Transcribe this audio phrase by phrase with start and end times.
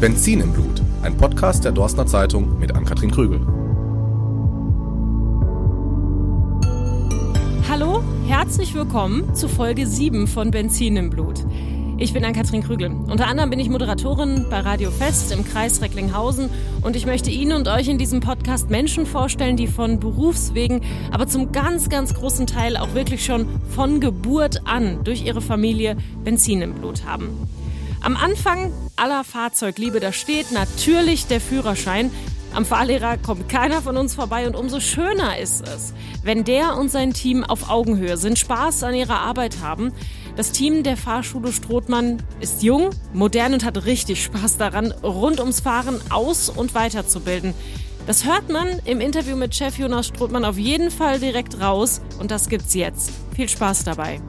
[0.00, 3.38] Benzin im Blut, ein Podcast der Dorstner Zeitung mit Ann-Kathrin Krügel.
[7.68, 11.44] Hallo, herzlich willkommen zu Folge 7 von Benzin im Blut.
[11.98, 12.92] Ich bin Ann-Kathrin Krügel.
[12.92, 16.48] Unter anderem bin ich Moderatorin bei Radio Fest im Kreis Recklinghausen
[16.80, 20.80] und ich möchte Ihnen und euch in diesem Podcast Menschen vorstellen, die von Berufswegen,
[21.10, 25.98] aber zum ganz, ganz großen Teil auch wirklich schon von Geburt an durch ihre Familie
[26.24, 27.28] Benzin im Blut haben.
[28.02, 32.10] Am Anfang aller Fahrzeugliebe, da steht natürlich der Führerschein.
[32.54, 35.92] Am Fahrlehrer kommt keiner von uns vorbei und umso schöner ist es,
[36.24, 39.92] wenn der und sein Team auf Augenhöhe sind, Spaß an ihrer Arbeit haben.
[40.34, 45.60] Das Team der Fahrschule Strothmann ist jung, modern und hat richtig Spaß daran, rund ums
[45.60, 47.52] Fahren aus- und weiterzubilden.
[48.06, 52.30] Das hört man im Interview mit Chef Jonas Strothmann auf jeden Fall direkt raus und
[52.30, 53.12] das gibt's jetzt.
[53.36, 54.22] Viel Spaß dabei.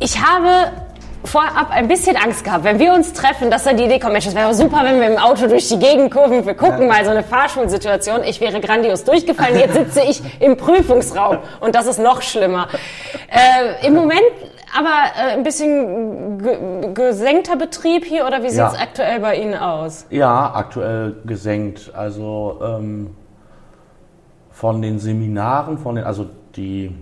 [0.00, 0.87] Ich habe
[1.28, 4.24] vorab ein bisschen Angst gehabt, wenn wir uns treffen, dass da die Idee kommt, Mensch,
[4.24, 6.88] das wäre super, wenn wir im Auto durch die Gegend kurven, wir gucken ja.
[6.88, 8.24] mal so eine Fahrschulsituation.
[8.24, 12.68] Ich wäre grandios durchgefallen, jetzt sitze ich im Prüfungsraum und das ist noch schlimmer.
[13.28, 14.22] Äh, Im Moment
[14.76, 18.80] aber äh, ein bisschen gesenkter Betrieb hier oder wie sieht es ja.
[18.80, 20.06] aktuell bei Ihnen aus?
[20.10, 21.92] Ja, aktuell gesenkt.
[21.94, 23.16] Also ähm,
[24.50, 26.94] von den Seminaren, von den, also die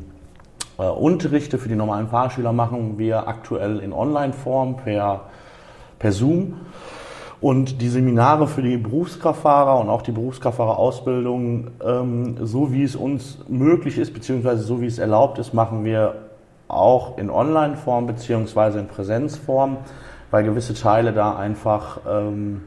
[0.79, 5.23] äh, Unterrichte für die normalen Fahrschüler machen wir aktuell in Online-Form per,
[5.99, 6.61] per Zoom.
[7.41, 13.39] Und die Seminare für die Berufskraftfahrer und auch die Berufskraftfahrerausbildung, ähm, so wie es uns
[13.47, 16.15] möglich ist, beziehungsweise so wie es erlaubt ist, machen wir
[16.69, 19.77] auch in Online-Form beziehungsweise in Präsenzform,
[20.31, 22.63] weil gewisse Teile da einfach ähm,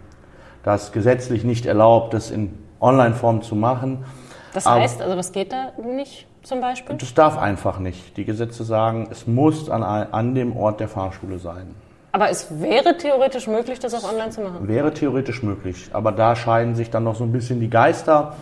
[0.64, 4.06] das gesetzlich nicht erlaubt, das in Online-Form zu machen.
[4.54, 6.29] Das heißt, also was geht da nicht?
[6.44, 6.96] Zum Beispiel?
[6.98, 8.18] Das darf einfach nicht.
[8.18, 11.76] Die Gesetze sagen, es muss an, an dem Ort der Fahrschule sein.
[12.12, 14.68] Aber es wäre theoretisch möglich, das auch online zu machen?
[14.68, 15.90] Wäre theoretisch möglich.
[15.94, 18.36] Aber da scheiden sich dann noch so ein bisschen die Geister.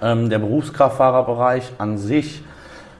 [0.00, 2.42] Ähm, der Berufskraftfahrerbereich an sich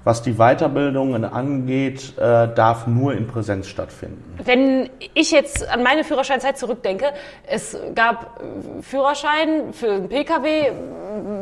[0.05, 4.23] was die Weiterbildungen angeht, äh, darf nur in Präsenz stattfinden.
[4.45, 7.07] Wenn ich jetzt an meine Führerscheinzeit zurückdenke,
[7.47, 8.41] es gab
[8.81, 10.73] Führerschein für einen Pkw,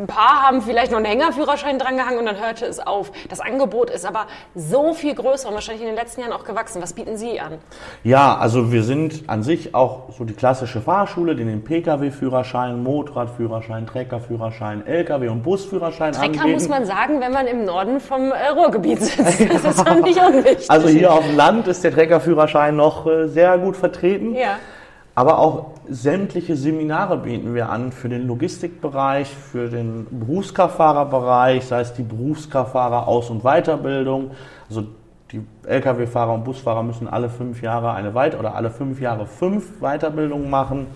[0.02, 3.12] ein paar haben vielleicht noch einen Hängerführerschein drangehangen und dann hörte es auf.
[3.28, 6.82] Das Angebot ist aber so viel größer und wahrscheinlich in den letzten Jahren auch gewachsen.
[6.82, 7.54] Was bieten Sie an?
[8.02, 13.86] Ja, also wir sind an sich auch so die klassische Fahrschule, die den Pkw-Führerschein, Motorradführerschein,
[13.86, 16.52] Treckerführerschein, Lkw- und Busführerschein Trecker anbieten.
[16.52, 19.40] muss man sagen, wenn man im Norden vom äh, Ruhrgebiet sitzt.
[19.52, 20.70] Das ist schon nicht unwichtig.
[20.70, 24.34] Also hier auf dem Land ist der Treckerführerschein noch äh, sehr gut vertreten.
[24.34, 24.56] Ja.
[25.14, 31.92] Aber auch sämtliche Seminare bieten wir an für den Logistikbereich, für den Berufskraftfahrerbereich, sei es
[31.92, 34.30] die Berufskraftfahrer Aus- und Weiterbildung.
[34.68, 34.84] Also
[35.32, 39.80] die Lkw-Fahrer und Busfahrer müssen alle fünf Jahre eine Weit- oder alle fünf Jahre fünf
[39.80, 40.86] Weiterbildungen machen.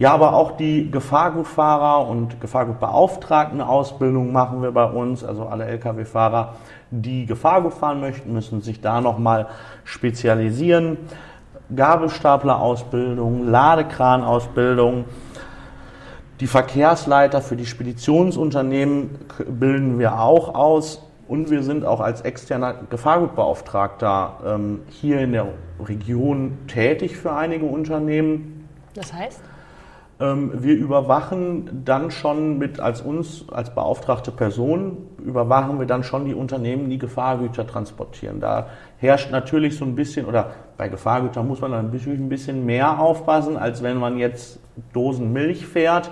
[0.00, 5.22] Ja, aber auch die Gefahrgutfahrer und Gefahrgutbeauftragten Ausbildung machen wir bei uns.
[5.22, 6.54] Also alle Lkw-Fahrer,
[6.90, 9.48] die Gefahrgut fahren möchten, müssen sich da nochmal
[9.84, 10.96] spezialisieren.
[11.76, 15.04] Gabelstapler-Ausbildung, Ladekranausbildung.
[16.40, 19.18] Die Verkehrsleiter für die Speditionsunternehmen
[19.50, 25.48] bilden wir auch aus und wir sind auch als externer Gefahrgutbeauftragter ähm, hier in der
[25.78, 28.66] Region tätig für einige Unternehmen.
[28.94, 29.49] Das heißt?
[30.20, 36.26] Ähm, wir überwachen dann schon mit als uns als beauftragte Person überwachen wir dann schon
[36.26, 38.38] die Unternehmen, die Gefahrgüter transportieren.
[38.40, 38.66] Da
[38.98, 43.56] herrscht natürlich so ein bisschen oder bei Gefahrgütern muss man dann ein bisschen mehr aufpassen,
[43.56, 44.60] als wenn man jetzt
[44.92, 46.10] Dosen Milch fährt.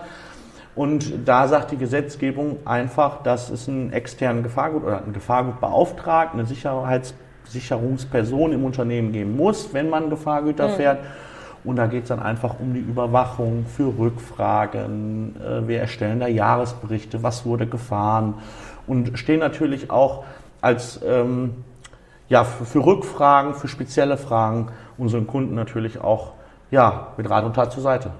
[0.75, 6.49] Und da sagt die Gesetzgebung einfach, dass es einen externen Gefahrgut oder einen Gefahrgutbeauftragten, eine
[6.49, 10.73] Sicherheitssicherungsperson im Unternehmen geben muss, wenn man Gefahrgüter mhm.
[10.73, 10.99] fährt.
[11.69, 15.37] Und da geht es dann einfach um die Überwachung für Rückfragen.
[15.37, 18.39] Äh, wir erstellen da Jahresberichte, was wurde gefahren
[18.87, 20.25] und stehen natürlich auch
[20.63, 21.63] als ähm,
[22.31, 26.33] ja, für, Rückfragen, für spezielle Fragen unseren Kunden natürlich auch
[26.71, 28.13] ja, mit Rat und Tat zur Seite.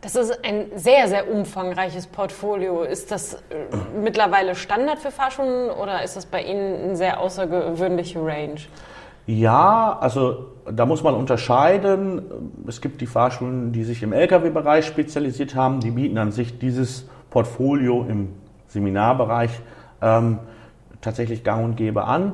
[0.00, 2.82] Das ist ein sehr, sehr umfangreiches Portfolio.
[2.82, 3.38] Ist das äh,
[4.02, 8.60] mittlerweile Standard für Fahrschulen oder ist das bei Ihnen eine sehr außergewöhnliche Range?
[9.30, 12.20] Ja, also da muss man unterscheiden.
[12.66, 17.08] Es gibt die Fahrschulen, die sich im Lkw-Bereich spezialisiert haben, die bieten an sich dieses
[17.30, 18.30] Portfolio im
[18.66, 19.52] Seminarbereich
[20.02, 20.40] ähm,
[21.00, 22.26] tatsächlich gang und gäbe an.
[22.26, 22.32] Mhm.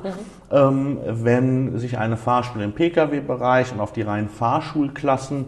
[0.51, 5.47] Ähm, wenn sich eine Fahrschule im Pkw-Bereich und auf die reinen Fahrschulklassen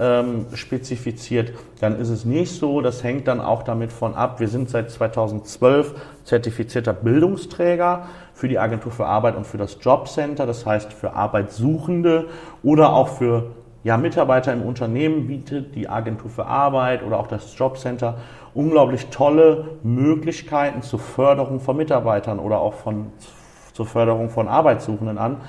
[0.00, 2.80] ähm, spezifiziert, dann ist es nicht so.
[2.80, 4.40] Das hängt dann auch damit von ab.
[4.40, 10.46] Wir sind seit 2012 zertifizierter Bildungsträger für die Agentur für Arbeit und für das Jobcenter,
[10.46, 12.26] das heißt für Arbeitssuchende
[12.62, 13.50] oder auch für
[13.84, 18.18] ja, Mitarbeiter im Unternehmen bietet die Agentur für Arbeit oder auch das Jobcenter
[18.54, 23.12] unglaublich tolle Möglichkeiten zur Förderung von Mitarbeitern oder auch von,
[23.72, 25.40] zur Förderung von Arbeitssuchenden an.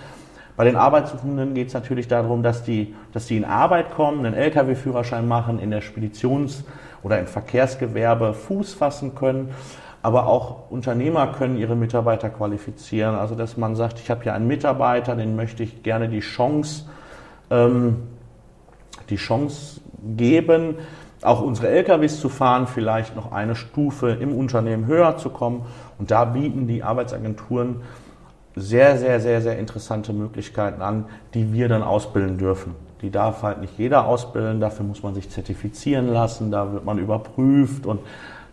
[0.59, 4.35] Bei den Arbeitssuchenden geht es natürlich darum, dass die, dass die in Arbeit kommen, einen
[4.35, 6.65] Lkw-Führerschein machen, in der Speditions-
[7.01, 9.51] oder im Verkehrsgewerbe Fuß fassen können.
[10.01, 13.15] Aber auch Unternehmer können ihre Mitarbeiter qualifizieren.
[13.15, 16.89] Also dass man sagt, ich habe hier einen Mitarbeiter, den möchte ich gerne die Chance,
[17.49, 18.09] ähm,
[19.09, 19.79] die Chance
[20.17, 20.75] geben,
[21.21, 25.65] auch unsere LKWs zu fahren, vielleicht noch eine Stufe im Unternehmen höher zu kommen.
[25.97, 27.77] Und da bieten die Arbeitsagenturen
[28.55, 32.75] sehr, sehr, sehr, sehr interessante Möglichkeiten an, die wir dann ausbilden dürfen.
[33.01, 36.97] Die darf halt nicht jeder ausbilden, dafür muss man sich zertifizieren lassen, da wird man
[36.97, 38.01] überprüft und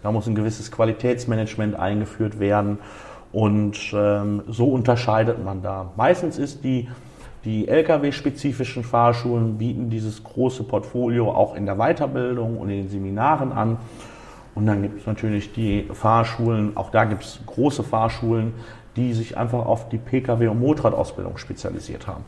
[0.02, 2.78] da muss ein gewisses Qualitätsmanagement eingeführt werden.
[3.32, 5.90] Und ähm, so unterscheidet man da.
[5.96, 6.88] Meistens ist die
[7.46, 13.52] die Lkw-spezifischen Fahrschulen bieten dieses große Portfolio auch in der Weiterbildung und in den Seminaren
[13.52, 13.76] an.
[14.56, 18.52] Und dann gibt es natürlich die Fahrschulen, auch da gibt es große Fahrschulen,
[18.96, 22.25] die sich einfach auf die Pkw- und Motorradausbildung spezialisiert haben.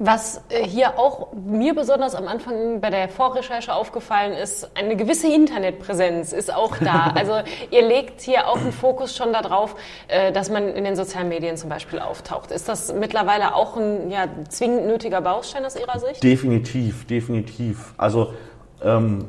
[0.00, 5.32] Was äh, hier auch mir besonders am Anfang bei der Vorrecherche aufgefallen ist, eine gewisse
[5.32, 7.14] Internetpräsenz ist auch da.
[7.24, 9.76] Also ihr legt hier auch einen Fokus schon darauf,
[10.08, 12.50] äh, dass man in den sozialen Medien zum Beispiel auftaucht.
[12.50, 16.22] Ist das mittlerweile auch ein ja, zwingend nötiger Baustein aus Ihrer Sicht?
[16.24, 17.94] Definitiv, definitiv.
[17.96, 18.34] Also
[18.82, 19.26] ähm,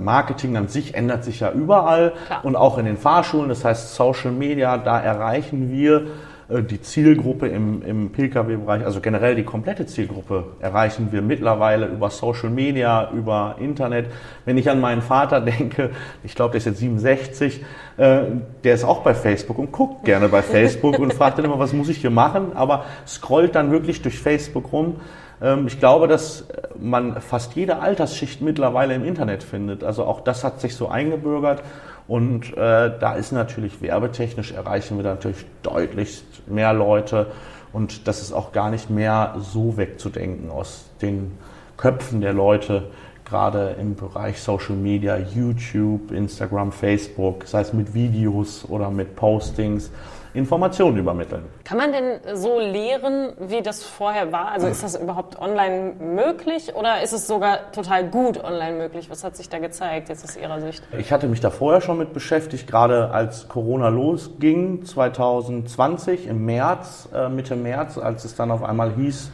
[0.00, 2.44] Marketing an sich ändert sich ja überall Klar.
[2.44, 3.48] und auch in den Fahrschulen.
[3.48, 6.06] Das heißt, Social Media, da erreichen wir
[6.48, 12.10] äh, die Zielgruppe im, im Pkw-Bereich, also generell die komplette Zielgruppe erreichen wir mittlerweile über
[12.10, 14.06] Social Media, über Internet.
[14.44, 15.90] Wenn ich an meinen Vater denke,
[16.24, 17.62] ich glaube, der ist jetzt 67,
[17.98, 18.20] äh,
[18.64, 21.72] der ist auch bei Facebook und guckt gerne bei Facebook und fragt dann immer, was
[21.72, 24.96] muss ich hier machen, aber scrollt dann wirklich durch Facebook rum.
[25.42, 26.44] Ähm, ich glaube, dass
[26.78, 29.84] man fast jede Altersschicht mittlerweile im Internet findet.
[29.84, 31.62] Also auch das hat sich so eingebürgert.
[32.06, 37.26] Und äh, da ist natürlich werbetechnisch erreichen wir natürlich deutlich mehr Leute.
[37.72, 41.32] Und das ist auch gar nicht mehr so wegzudenken aus den
[41.76, 42.84] Köpfen der Leute,
[43.24, 49.90] gerade im Bereich Social Media, YouTube, Instagram, Facebook, sei es mit Videos oder mit Postings.
[50.38, 51.44] Informationen übermitteln.
[51.64, 54.48] Kann man denn so lehren, wie das vorher war?
[54.52, 59.10] Also ist das überhaupt online möglich oder ist es sogar total gut online möglich?
[59.10, 60.82] Was hat sich da gezeigt jetzt aus Ihrer Sicht?
[60.96, 67.08] Ich hatte mich da vorher schon mit beschäftigt, gerade als Corona losging, 2020 im März,
[67.14, 69.30] äh, Mitte März, als es dann auf einmal hieß,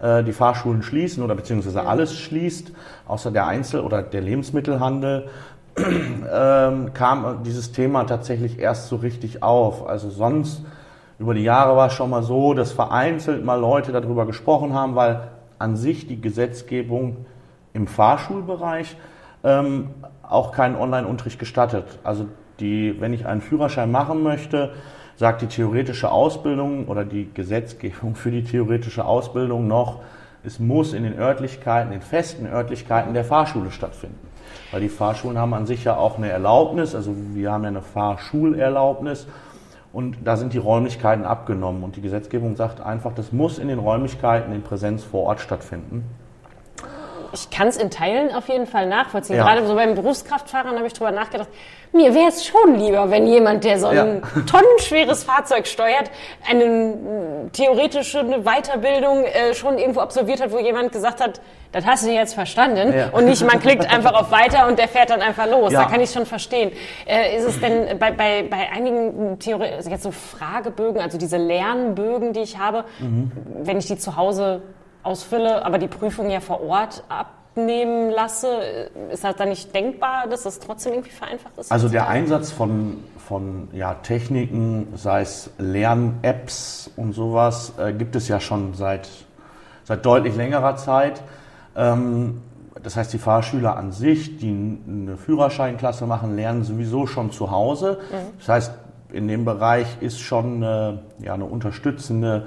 [0.00, 2.72] äh, die Fahrschulen schließen oder beziehungsweise alles schließt,
[3.06, 5.28] außer der Einzel- oder der Lebensmittelhandel
[6.32, 9.86] ähm, kam dieses Thema tatsächlich erst so richtig auf.
[9.86, 10.62] Also sonst
[11.18, 14.94] über die Jahre war es schon mal so, dass vereinzelt mal Leute darüber gesprochen haben,
[14.94, 15.28] weil
[15.58, 17.26] an sich die Gesetzgebung
[17.72, 18.96] im Fahrschulbereich
[19.44, 19.90] ähm,
[20.22, 21.98] auch keinen Online-Unterricht gestattet.
[22.04, 22.26] Also
[22.60, 24.72] die, wenn ich einen Führerschein machen möchte,
[25.16, 30.00] sagt die theoretische Ausbildung oder die Gesetzgebung für die theoretische Ausbildung noch,
[30.44, 34.27] es muss in den Örtlichkeiten, in festen Örtlichkeiten der Fahrschule stattfinden.
[34.70, 37.82] Weil die Fahrschulen haben an sich ja auch eine Erlaubnis, also wir haben ja eine
[37.82, 39.26] Fahrschulerlaubnis
[39.92, 43.78] und da sind die Räumlichkeiten abgenommen und die Gesetzgebung sagt einfach, das muss in den
[43.78, 46.04] Räumlichkeiten in Präsenz vor Ort stattfinden.
[47.32, 49.36] Ich kann es in Teilen auf jeden Fall nachvollziehen.
[49.36, 49.44] Ja.
[49.44, 51.48] Gerade so beim Berufskraftfahrern habe ich darüber nachgedacht,
[51.92, 54.42] mir wäre es schon lieber, wenn jemand, der so ein ja.
[54.42, 56.10] tonnenschweres Fahrzeug steuert,
[56.48, 61.40] eine äh, theoretische Weiterbildung äh, schon irgendwo absolviert hat, wo jemand gesagt hat,
[61.72, 63.08] das hast du jetzt verstanden ja.
[63.10, 65.72] und nicht, man klickt einfach auf Weiter und der fährt dann einfach los.
[65.72, 66.72] Da kann ich schon verstehen.
[67.06, 71.36] Äh, ist es denn bei, bei, bei einigen Theorie, also jetzt so Fragebögen, also diese
[71.36, 73.32] Lernbögen, die ich habe, mhm.
[73.62, 74.62] wenn ich die zu Hause
[75.02, 80.28] ausfülle, aber die Prüfung ja vor Ort ab nehmen lasse, ist das dann nicht denkbar,
[80.28, 81.72] dass das trotzdem irgendwie vereinfacht ist?
[81.72, 88.28] Also der Einsatz von, von ja, Techniken, sei es Lern-Apps und sowas, äh, gibt es
[88.28, 89.08] ja schon seit,
[89.84, 91.22] seit deutlich längerer Zeit.
[91.76, 92.42] Ähm,
[92.82, 97.98] das heißt, die Fahrschüler an sich, die eine Führerscheinklasse machen, lernen sowieso schon zu Hause.
[98.10, 98.38] Mhm.
[98.38, 98.72] Das heißt,
[99.12, 102.46] in dem Bereich ist schon eine, ja, eine unterstützende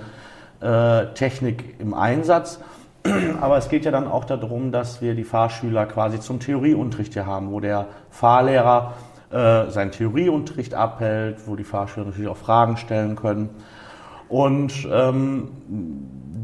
[1.13, 2.60] Technik im Einsatz.
[3.41, 7.25] Aber es geht ja dann auch darum, dass wir die Fahrschüler quasi zum Theorieunterricht hier
[7.25, 8.94] haben, wo der Fahrlehrer
[9.32, 13.50] äh, seinen Theorieunterricht abhält, wo die Fahrschüler natürlich auch Fragen stellen können.
[14.30, 15.50] Und ähm,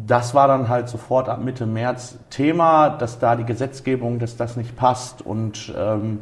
[0.08, 4.56] das war dann halt sofort ab Mitte März Thema, dass da die Gesetzgebung, dass das
[4.56, 6.22] nicht passt und ähm,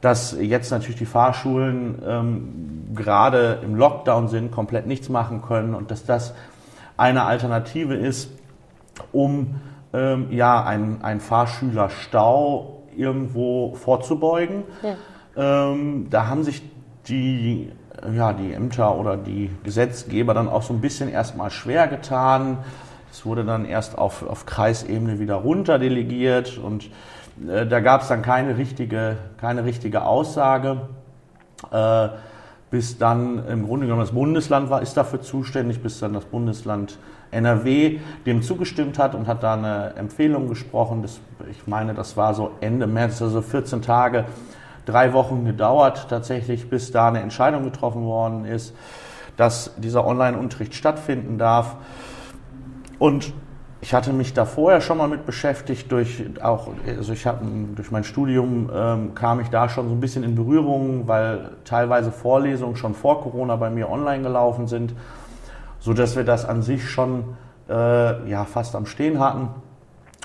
[0.00, 5.90] dass jetzt natürlich die Fahrschulen ähm, gerade im Lockdown sind, komplett nichts machen können und
[5.90, 6.34] dass das
[7.00, 8.30] eine Alternative ist,
[9.10, 9.60] um
[9.92, 14.64] ähm, ja, ein, ein Fahrschülerstau irgendwo vorzubeugen.
[14.82, 15.72] Ja.
[15.72, 16.62] Ähm, da haben sich
[17.08, 17.72] die,
[18.14, 22.58] ja, die Ämter oder die Gesetzgeber dann auch so ein bisschen erstmal schwer getan.
[23.10, 26.90] Es wurde dann erst auf, auf Kreisebene wieder runterdelegiert und
[27.48, 30.82] äh, da gab es dann keine richtige, keine richtige Aussage.
[31.72, 32.08] Äh,
[32.70, 36.98] bis dann im Grunde genommen das Bundesland war, ist dafür zuständig, bis dann das Bundesland
[37.32, 41.02] NRW dem zugestimmt hat und hat da eine Empfehlung gesprochen.
[41.02, 44.26] Das, ich meine, das war so Ende März, also 14 Tage,
[44.86, 48.74] drei Wochen gedauert tatsächlich, bis da eine Entscheidung getroffen worden ist,
[49.36, 51.76] dass dieser Online-Unterricht stattfinden darf.
[52.98, 53.32] Und
[53.82, 57.44] ich hatte mich da vorher schon mal mit beschäftigt, durch auch, also ich hatte,
[57.74, 62.12] durch mein Studium ähm, kam ich da schon so ein bisschen in Berührung, weil teilweise
[62.12, 64.94] Vorlesungen schon vor Corona bei mir online gelaufen sind,
[65.78, 67.36] so dass wir das an sich schon
[67.70, 69.48] äh, ja fast am Stehen hatten.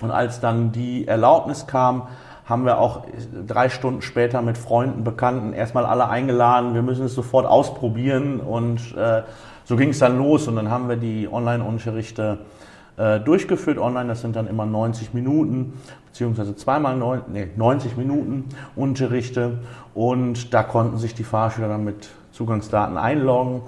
[0.01, 2.09] Und als dann die Erlaubnis kam,
[2.45, 3.05] haben wir auch
[3.47, 6.73] drei Stunden später mit Freunden, Bekannten erstmal alle eingeladen.
[6.73, 9.23] Wir müssen es sofort ausprobieren und äh,
[9.63, 12.39] so ging es dann los und dann haben wir die Online-Unterrichte
[12.97, 14.07] äh, durchgeführt online.
[14.07, 15.73] Das sind dann immer 90 Minuten,
[16.07, 19.59] beziehungsweise zweimal neun, nee, 90 Minuten Unterrichte.
[19.93, 23.61] Und da konnten sich die Fahrschüler dann mit Zugangsdaten einloggen.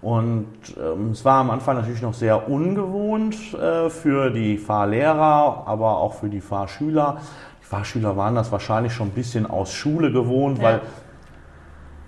[0.00, 5.98] Und ähm, es war am Anfang natürlich noch sehr ungewohnt äh, für die Fahrlehrer, aber
[5.98, 7.18] auch für die Fahrschüler.
[7.60, 10.64] Die Fahrschüler waren das wahrscheinlich schon ein bisschen aus Schule gewohnt, ja.
[10.64, 10.80] weil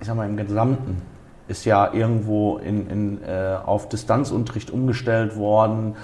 [0.00, 1.02] ich sag mal im Gesamten
[1.46, 5.94] ist ja irgendwo in, in, äh, auf Distanzunterricht umgestellt worden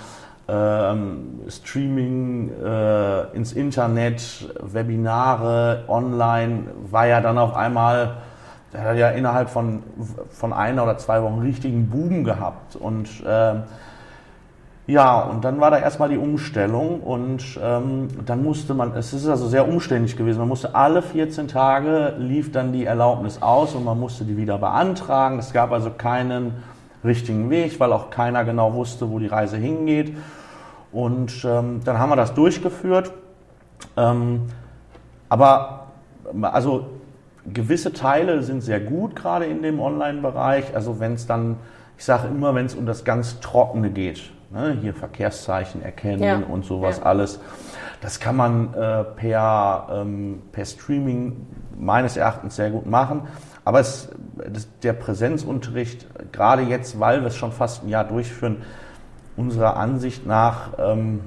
[0.51, 8.17] ähm, Streaming äh, ins Internet, Webinare, online, war ja dann auf einmal,
[8.73, 9.83] der hat ja innerhalb von,
[10.31, 12.77] von einer oder zwei Wochen richtigen Boom gehabt.
[12.77, 13.55] Und äh,
[14.87, 19.29] ja, und dann war da erstmal die Umstellung und ähm, dann musste man, es ist
[19.29, 23.85] also sehr umständlich gewesen, man musste alle 14 Tage lief dann die Erlaubnis aus und
[23.85, 25.39] man musste die wieder beantragen.
[25.39, 26.55] Es gab also keinen
[27.05, 30.17] richtigen Weg, weil auch keiner genau wusste, wo die Reise hingeht.
[30.93, 33.13] Und ähm, dann haben wir das durchgeführt.
[33.97, 34.43] Ähm,
[35.29, 35.87] aber
[36.43, 36.87] also
[37.53, 40.75] gewisse Teile sind sehr gut, gerade in dem Online-Bereich.
[40.75, 41.57] Also wenn es dann,
[41.97, 46.37] ich sage immer, wenn es um das ganz Trockene geht, ne, hier Verkehrszeichen erkennen ja.
[46.37, 47.05] und sowas ja.
[47.05, 47.41] alles,
[48.01, 51.47] das kann man äh, per, ähm, per Streaming
[51.79, 53.23] meines Erachtens sehr gut machen.
[53.65, 54.09] Aber es,
[54.53, 58.63] das, der Präsenzunterricht, gerade jetzt, weil wir es schon fast ein Jahr durchführen,
[59.41, 61.21] unserer Ansicht nach ähm,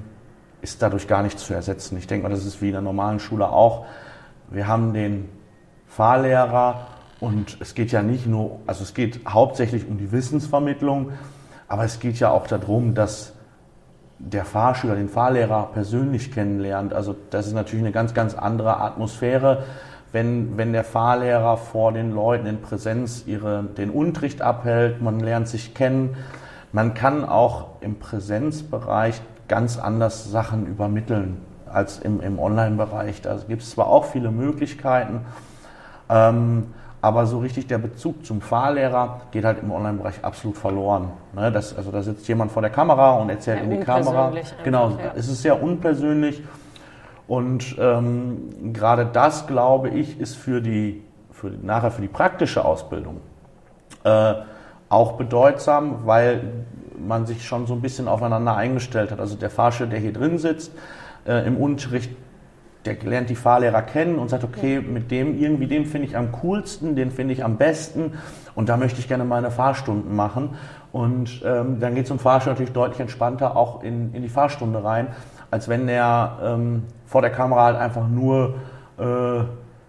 [0.62, 1.98] ist dadurch gar nichts zu ersetzen.
[1.98, 3.86] Ich denke mal, das ist wie in der normalen Schule auch.
[4.50, 5.28] Wir haben den
[5.86, 6.86] Fahrlehrer
[7.20, 11.10] und es geht ja nicht nur, also es geht hauptsächlich um die Wissensvermittlung,
[11.66, 13.32] aber es geht ja auch darum, dass
[14.18, 16.94] der Fahrschüler den Fahrlehrer persönlich kennenlernt.
[16.94, 19.64] Also das ist natürlich eine ganz, ganz andere Atmosphäre,
[20.12, 25.48] wenn, wenn der Fahrlehrer vor den Leuten in Präsenz ihre, den Unterricht abhält, man lernt
[25.48, 26.16] sich kennen.
[26.74, 31.40] Man kann auch im Präsenzbereich ganz anders Sachen übermitteln
[31.72, 33.22] als im, im Online-Bereich.
[33.22, 35.20] Da gibt es zwar auch viele Möglichkeiten,
[36.10, 41.12] ähm, aber so richtig der Bezug zum Fahrlehrer geht halt im Online-Bereich absolut verloren.
[41.32, 44.32] Ne, das, also da sitzt jemand vor der Kamera und erzählt ja, in die Kamera.
[44.64, 45.12] Genau, ja.
[45.14, 46.42] es ist sehr unpersönlich.
[47.28, 53.20] Und ähm, gerade das, glaube ich, ist für die, für, nachher für die praktische Ausbildung
[54.02, 54.34] äh,
[54.94, 56.42] auch bedeutsam, weil
[56.96, 59.20] man sich schon so ein bisschen aufeinander eingestellt hat.
[59.20, 60.72] Also der Fahrschüler, der hier drin sitzt,
[61.26, 62.10] äh, im Unterricht,
[62.84, 66.32] der lernt die Fahrlehrer kennen und sagt, okay, mit dem irgendwie, den finde ich am
[66.32, 68.12] coolsten, den finde ich am besten
[68.54, 70.56] und da möchte ich gerne meine Fahrstunden machen.
[70.92, 74.84] Und ähm, dann geht so ein Fahrschüler natürlich deutlich entspannter auch in, in die Fahrstunde
[74.84, 75.08] rein,
[75.50, 78.54] als wenn der ähm, vor der Kamera halt einfach nur
[78.98, 79.44] äh,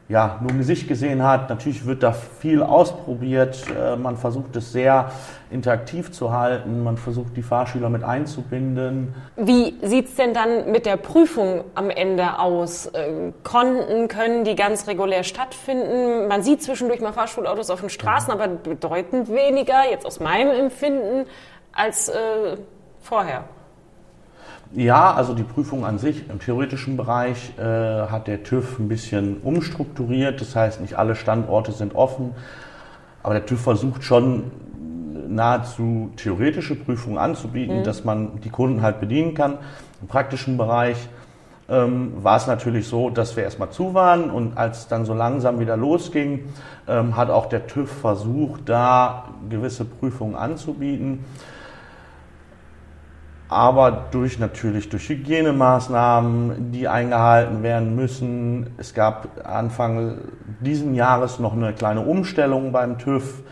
[0.07, 1.49] ja, nur ein Gesicht gesehen hat.
[1.49, 3.65] Natürlich wird da viel ausprobiert.
[3.75, 5.11] Äh, man versucht es sehr
[5.49, 6.83] interaktiv zu halten.
[6.83, 9.15] Man versucht die Fahrschüler mit einzubinden.
[9.35, 12.85] Wie sieht es denn dann mit der Prüfung am Ende aus?
[12.87, 16.27] Äh, Konten können die ganz regulär stattfinden.
[16.27, 21.25] Man sieht zwischendurch mal Fahrschulautos auf den Straßen, aber bedeutend weniger, jetzt aus meinem Empfinden,
[21.73, 22.57] als äh,
[23.01, 23.45] vorher.
[24.75, 29.37] Ja, also die Prüfung an sich im theoretischen Bereich äh, hat der TÜV ein bisschen
[29.37, 30.41] umstrukturiert.
[30.41, 32.33] Das heißt, nicht alle Standorte sind offen.
[33.23, 34.51] Aber der TÜV versucht schon
[35.29, 37.83] nahezu theoretische Prüfungen anzubieten, mhm.
[37.83, 39.59] dass man die Kunden halt bedienen kann.
[40.01, 40.97] Im praktischen Bereich
[41.69, 45.59] ähm, war es natürlich so, dass wir erstmal zu waren und als dann so langsam
[45.59, 46.45] wieder losging,
[46.87, 51.23] ähm, hat auch der TÜV versucht, da gewisse Prüfungen anzubieten.
[53.55, 58.71] Aber durch natürlich durch Hygienemaßnahmen, die eingehalten werden müssen.
[58.75, 60.17] Es gab Anfang
[60.59, 63.43] diesen Jahres noch eine kleine Umstellung beim TÜV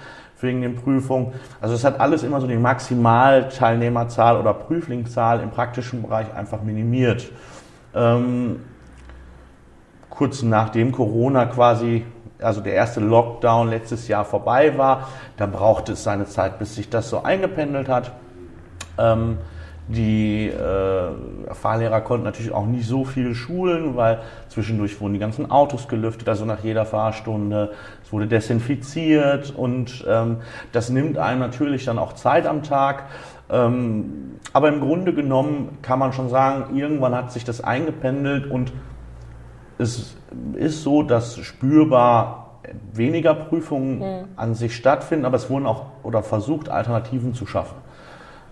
[0.42, 1.32] wegen den Prüfungen.
[1.62, 7.32] Also es hat alles immer so die Maximalteilnehmerzahl oder Prüflingszahl im praktischen Bereich einfach minimiert.
[7.96, 8.60] Ähm,
[10.10, 12.06] kurz nachdem Corona quasi,
[12.42, 15.08] also der erste Lockdown letztes Jahr vorbei war,
[15.38, 18.12] da brauchte es seine Zeit, bis sich das so eingependelt hat.
[18.98, 19.38] Ähm,
[19.88, 25.52] die äh, Fahrlehrer konnten natürlich auch nicht so viel schulen, weil zwischendurch wurden die ganzen
[25.52, 27.72] Autos gelüftet, also nach jeder Fahrstunde.
[28.02, 30.38] Es wurde desinfiziert und ähm,
[30.72, 33.06] das nimmt einem natürlich dann auch Zeit am Tag.
[33.50, 38.72] Ähm, aber im Grunde genommen kann man schon sagen, irgendwann hat sich das eingependelt und
[39.80, 40.16] es
[40.54, 42.62] ist so, dass spürbar
[42.94, 44.25] weniger Prüfungen mhm.
[44.38, 47.83] an sich stattfinden, aber es wurden auch oder versucht, Alternativen zu schaffen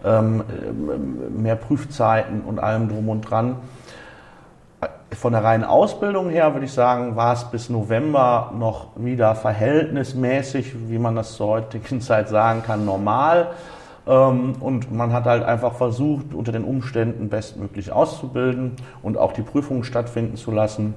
[0.03, 3.57] mehr Prüfzeiten und allem drum und dran.
[5.11, 10.89] Von der reinen Ausbildung her würde ich sagen, war es bis November noch wieder verhältnismäßig,
[10.89, 13.51] wie man das zur heutigen Zeit sagen kann, normal.
[14.07, 19.43] Ähm, und man hat halt einfach versucht, unter den Umständen bestmöglich auszubilden und auch die
[19.43, 20.95] Prüfungen stattfinden zu lassen.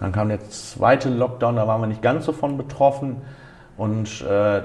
[0.00, 3.16] Dann kam der zweite Lockdown, da waren wir nicht ganz so von betroffen.
[3.76, 4.62] Und äh,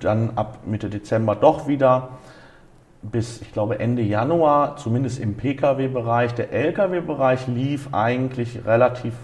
[0.00, 2.10] dann ab Mitte Dezember doch wieder
[3.02, 6.34] bis, ich glaube, Ende Januar, zumindest im Pkw-Bereich.
[6.34, 9.14] Der Lkw-Bereich lief eigentlich relativ,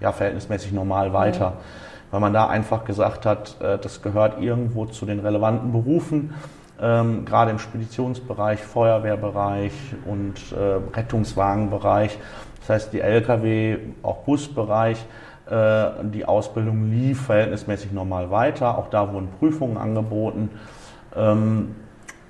[0.00, 1.54] ja, verhältnismäßig normal weiter, mhm.
[2.10, 6.34] weil man da einfach gesagt hat, äh, das gehört irgendwo zu den relevanten Berufen,
[6.80, 9.72] ähm, gerade im Speditionsbereich, Feuerwehrbereich
[10.06, 12.18] und äh, Rettungswagenbereich.
[12.60, 15.04] Das heißt, die Lkw, auch Busbereich,
[15.50, 18.78] äh, die Ausbildung lief verhältnismäßig normal weiter.
[18.78, 20.50] Auch da wurden Prüfungen angeboten.
[21.14, 21.74] Ähm,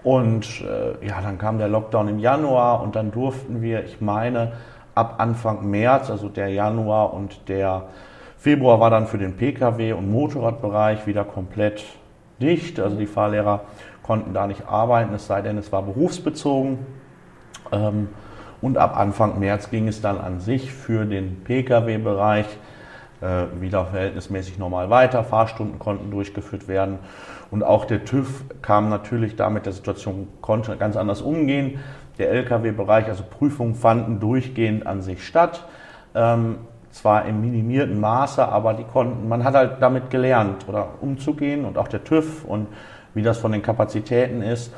[0.05, 4.53] und äh, ja, dann kam der Lockdown im Januar und dann durften wir, ich meine,
[4.95, 7.85] ab Anfang März, also der Januar und der
[8.37, 11.85] Februar war dann für den Pkw- und Motorradbereich wieder komplett
[12.41, 12.81] dicht.
[12.81, 13.61] Also die Fahrlehrer
[14.03, 16.79] konnten da nicht arbeiten, es sei denn, es war berufsbezogen.
[17.71, 18.09] Ähm,
[18.61, 22.47] und ab Anfang März ging es dann an sich für den Pkw-Bereich
[23.61, 25.23] wieder verhältnismäßig normal weiter.
[25.23, 26.99] Fahrstunden konnten durchgeführt werden.
[27.51, 31.79] Und auch der TÜV kam natürlich damit der Situation, konnte ganz anders umgehen.
[32.19, 35.65] Der Lkw-Bereich, also Prüfungen fanden durchgehend an sich statt.
[36.15, 36.57] Ähm,
[36.91, 41.79] zwar im minimierten Maße, aber die konnten, man hat halt damit gelernt oder umzugehen und
[41.79, 42.67] auch der TÜV und
[43.15, 44.73] wie das von den Kapazitäten ist.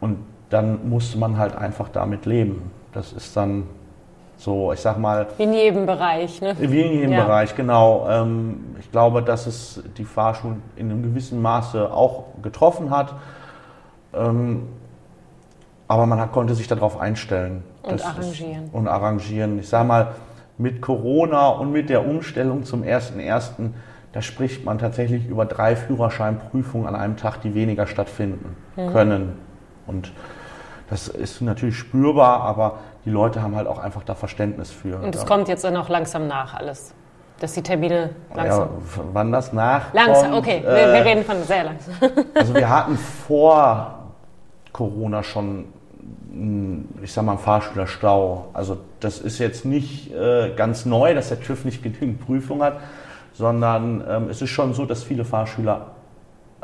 [0.00, 0.18] Und
[0.50, 2.70] dann musste man halt einfach damit leben.
[2.92, 3.64] Das ist dann
[4.38, 5.26] so, ich sag mal.
[5.38, 6.54] Wie in jedem Bereich, ne?
[6.58, 7.24] Wie in jedem ja.
[7.24, 8.06] Bereich, genau.
[8.08, 13.14] Ähm, ich glaube, dass es die Fahrschulen in einem gewissen Maße auch getroffen hat.
[14.14, 14.68] Ähm,
[15.88, 17.64] aber man konnte sich darauf einstellen.
[17.82, 18.64] Und arrangieren.
[18.64, 19.58] Ist, und arrangieren.
[19.58, 20.08] Ich sag mal,
[20.58, 23.70] mit Corona und mit der Umstellung zum 1.1.,
[24.12, 28.92] da spricht man tatsächlich über drei Führerscheinprüfungen an einem Tag, die weniger stattfinden mhm.
[28.92, 29.32] können.
[29.86, 30.12] Und
[30.88, 34.98] das ist natürlich spürbar, aber die Leute haben halt auch einfach da Verständnis für.
[34.98, 35.26] Und es ja.
[35.28, 36.92] kommt jetzt dann auch langsam nach alles.
[37.38, 38.68] Dass die Termine langsam.
[38.68, 39.94] Ja, wann das nach?
[39.94, 40.58] Langsam, okay.
[40.58, 41.94] Äh, wir, wir, reden von sehr langsam.
[42.34, 43.98] also wir hatten vor
[44.72, 45.66] Corona schon,
[47.02, 48.48] ich sag mal, einen Fahrschülerstau.
[48.54, 52.78] Also das ist jetzt nicht äh, ganz neu, dass der TÜV nicht genügend Prüfung hat,
[53.34, 55.88] sondern ähm, es ist schon so, dass viele Fahrschüler,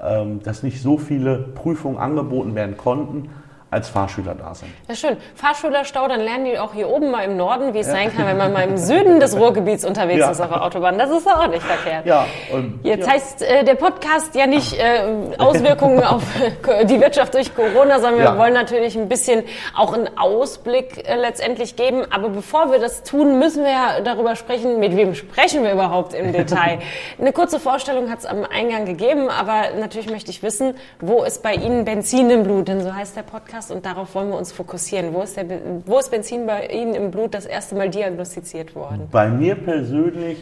[0.03, 3.29] ähm, dass nicht so viele Prüfungen angeboten werden konnten
[3.73, 4.71] als Fahrschüler da sind.
[4.87, 5.17] Ja, schön.
[5.35, 7.95] Fahrschülerstau, dann lernen die auch hier oben mal im Norden, wie es ja.
[7.95, 10.31] sein kann, wenn man mal im Süden des Ruhrgebiets unterwegs ja.
[10.31, 10.99] ist auf der Autobahn.
[10.99, 12.05] Das ist auch nicht verkehrt.
[12.05, 13.13] Ja, und, Jetzt ja.
[13.15, 15.05] heißt äh, der Podcast ja nicht äh,
[15.39, 16.23] Auswirkungen auf
[16.69, 19.43] äh, die Wirtschaft durch Corona, sondern wir wollen natürlich ein bisschen
[19.75, 22.05] auch einen Ausblick äh, letztendlich geben.
[22.11, 26.13] Aber bevor wir das tun, müssen wir ja darüber sprechen, mit wem sprechen wir überhaupt
[26.13, 26.81] im Detail.
[27.19, 31.43] Eine kurze Vorstellung hat es am Eingang gegeben, aber natürlich möchte ich wissen, wo ist
[31.43, 32.69] bei Ihnen Benzin im Blut?
[32.69, 35.13] Denn so heißt der Podcast hast und darauf wollen wir uns fokussieren.
[35.13, 35.47] Wo ist, der,
[35.87, 39.09] wo ist Benzin bei Ihnen im Blut das erste Mal diagnostiziert worden?
[39.11, 40.39] Bei mir persönlich.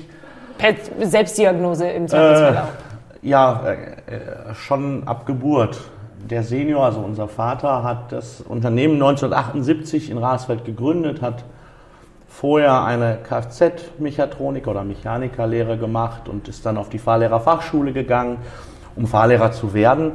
[0.58, 2.68] Per Selbstdiagnose im Zweifelsfall
[3.22, 5.80] äh, Ja, äh, schon ab Geburt.
[6.28, 11.44] Der Senior, also unser Vater, hat das Unternehmen 1978 in Rasfeld gegründet, hat
[12.28, 18.36] vorher eine Kfz-Mechatroniker oder Mechanikerlehre gemacht und ist dann auf die Fahrlehrerfachschule gegangen,
[18.96, 20.12] um Fahrlehrer zu werden.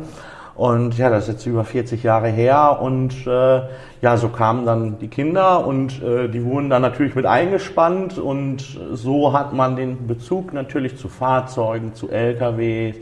[0.56, 3.62] Und ja, das ist jetzt über 40 Jahre her und äh,
[4.02, 8.80] ja, so kamen dann die Kinder und äh, die wurden dann natürlich mit eingespannt und
[8.94, 12.94] so hat man den Bezug natürlich zu Fahrzeugen, zu LKW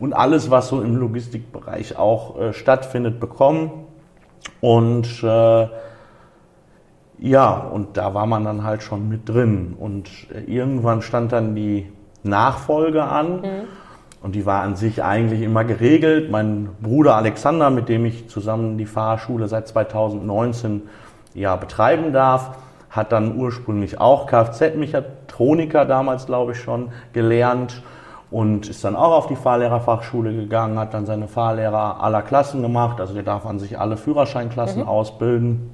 [0.00, 3.86] und alles, was so im Logistikbereich auch äh, stattfindet, bekommen.
[4.60, 5.68] Und äh,
[7.18, 9.76] ja, und da war man dann halt schon mit drin.
[9.78, 10.10] Und
[10.46, 13.40] irgendwann stand dann die Nachfolge an.
[13.42, 13.79] Mhm.
[14.22, 16.30] Und die war an sich eigentlich immer geregelt.
[16.30, 20.82] Mein Bruder Alexander, mit dem ich zusammen die Fahrschule seit 2019
[21.34, 22.58] ja, betreiben darf,
[22.90, 27.82] hat dann ursprünglich auch Kfz-Mechatroniker damals, glaube ich, schon gelernt
[28.30, 33.00] und ist dann auch auf die Fahrlehrerfachschule gegangen, hat dann seine Fahrlehrer aller Klassen gemacht.
[33.00, 34.88] Also der darf an sich alle Führerscheinklassen mhm.
[34.88, 35.70] ausbilden.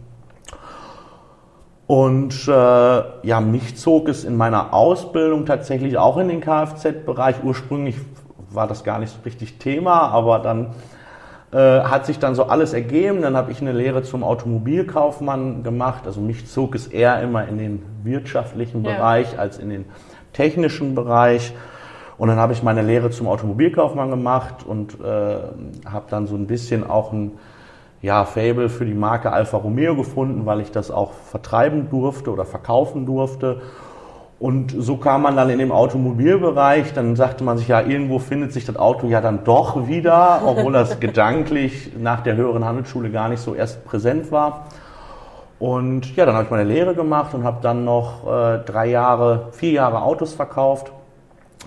[1.87, 7.45] Und äh, ja, mich zog es in meiner Ausbildung tatsächlich auch in den Kfz-Bereich.
[7.45, 7.97] Ursprünglich
[8.57, 10.75] war das gar nicht so richtig Thema, aber dann
[11.53, 13.23] äh, hat sich dann so alles ergeben.
[13.23, 16.03] Dann habe ich eine Lehre zum Automobilkaufmann gemacht.
[16.07, 18.93] Also mich zog es eher immer in den wirtschaftlichen ja.
[18.93, 19.85] Bereich als in den
[20.33, 21.55] technischen Bereich.
[22.19, 25.39] Und dann habe ich meine Lehre zum Automobilkaufmann gemacht und äh,
[25.87, 27.33] habe dann so ein bisschen auch ein
[28.03, 32.45] ja, Fable für die Marke Alfa Romeo gefunden, weil ich das auch vertreiben durfte oder
[32.45, 33.61] verkaufen durfte.
[34.39, 38.53] Und so kam man dann in dem Automobilbereich, dann sagte man sich ja, irgendwo findet
[38.53, 43.31] sich das Auto ja dann doch wieder, obwohl das gedanklich nach der höheren Handelsschule gar
[43.31, 44.67] nicht so erst präsent war.
[45.59, 49.49] Und ja, dann habe ich meine Lehre gemacht und habe dann noch äh, drei Jahre,
[49.53, 50.93] vier Jahre Autos verkauft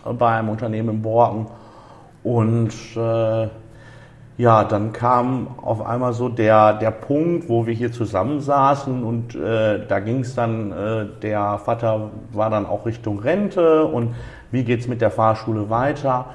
[0.06, 1.48] äh, bei einem Unternehmen in Borken.
[2.24, 3.48] Und äh,
[4.40, 9.86] ja, dann kam auf einmal so der, der Punkt, wo wir hier zusammensaßen und äh,
[9.86, 14.16] da ging es dann, äh, der Vater war dann auch Richtung Rente und
[14.50, 16.28] wie geht's mit der Fahrschule weiter?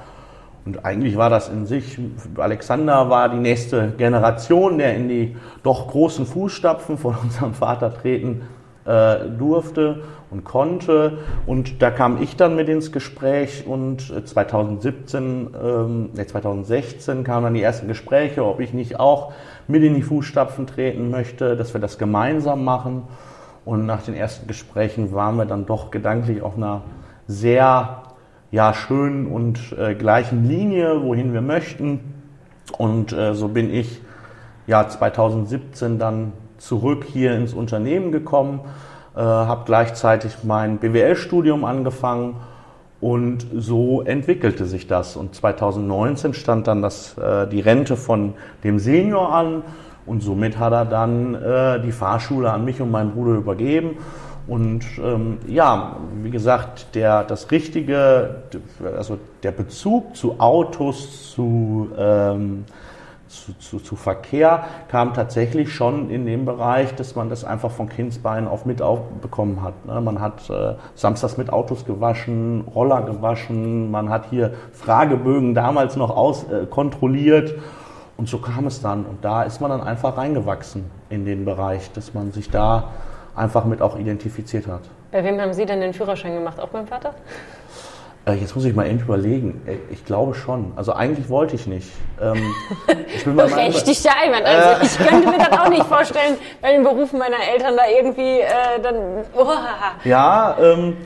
[0.67, 1.97] Und eigentlich war das in sich,
[2.37, 8.43] Alexander war die nächste Generation, der in die doch großen Fußstapfen von unserem Vater treten
[8.85, 11.19] äh, durfte und konnte.
[11.45, 17.45] Und da kam ich dann mit ins Gespräch und 2017, äh, ähm, nee, 2016 kamen
[17.45, 19.33] dann die ersten Gespräche, ob ich nicht auch
[19.67, 23.03] mit in die Fußstapfen treten möchte, dass wir das gemeinsam machen.
[23.65, 26.83] Und nach den ersten Gesprächen waren wir dann doch gedanklich auf einer
[27.27, 28.03] sehr
[28.51, 31.99] ja, schönen und äh, gleichen Linie, wohin wir möchten.
[32.77, 34.01] Und äh, so bin ich
[34.67, 36.33] ja 2017 dann
[36.65, 38.61] zurück hier ins Unternehmen gekommen
[39.15, 42.35] äh, habe gleichzeitig mein BWL-Studium angefangen
[42.99, 45.15] und so entwickelte sich das.
[45.15, 48.33] Und 2019 stand dann das, äh, die Rente von
[48.65, 49.63] dem Senior an
[50.05, 53.97] und somit hat er dann äh, die Fahrschule an mich und meinen Bruder übergeben.
[54.47, 58.43] Und ähm, ja, wie gesagt, der, das richtige,
[58.97, 62.65] also der Bezug zu Autos, zu ähm,
[63.35, 67.89] zu, zu, zu, Verkehr kam tatsächlich schon in dem Bereich, dass man das einfach von
[67.89, 68.81] Kindsbeinen auf mit
[69.21, 69.85] bekommen hat.
[69.85, 69.99] Ne?
[70.01, 76.15] Man hat äh, samstags mit Autos gewaschen, Roller gewaschen, man hat hier Fragebögen damals noch
[76.15, 77.55] aus, äh, kontrolliert
[78.17, 79.05] und so kam es dann.
[79.05, 82.91] Und da ist man dann einfach reingewachsen in den Bereich, dass man sich da
[83.35, 84.81] einfach mit auch identifiziert hat.
[85.11, 86.59] Bei wem haben Sie denn den Führerschein gemacht?
[86.59, 87.13] Auch beim Vater?
[88.25, 89.61] Äh, jetzt muss ich mal endlich überlegen.
[89.67, 90.73] Äh, ich glaube schon.
[90.75, 91.87] Also eigentlich wollte ich nicht.
[92.19, 92.55] Ähm,
[93.15, 94.45] ich bin Berechtigter Einwand.
[94.45, 94.85] Also äh.
[94.85, 98.81] ich könnte mir das auch nicht vorstellen, bei den Berufen meiner Eltern da irgendwie äh,
[98.81, 99.25] dann.
[99.35, 99.53] Oh.
[100.03, 100.97] Ja, ähm,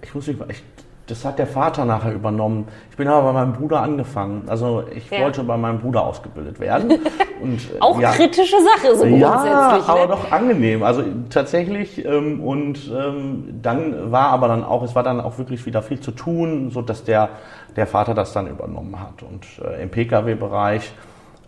[0.00, 0.48] ich muss mich mal.
[0.50, 0.62] Ich
[1.06, 2.68] das hat der Vater nachher übernommen.
[2.90, 4.44] Ich bin aber bei meinem Bruder angefangen.
[4.46, 5.20] Also ich ja.
[5.20, 6.92] wollte bei meinem Bruder ausgebildet werden.
[7.42, 9.88] Und, äh, Auch ja, kritische Sache so ja, grundsätzlich.
[9.88, 10.08] Ja, aber ne?
[10.08, 10.82] doch angenehm.
[10.84, 12.04] Also tatsächlich.
[12.04, 15.98] Ähm, und ähm, dann war aber dann auch, es war dann auch wirklich wieder viel
[15.98, 17.30] zu tun, so dass der,
[17.74, 19.24] der Vater das dann übernommen hat.
[19.24, 20.92] Und äh, im Pkw-Bereich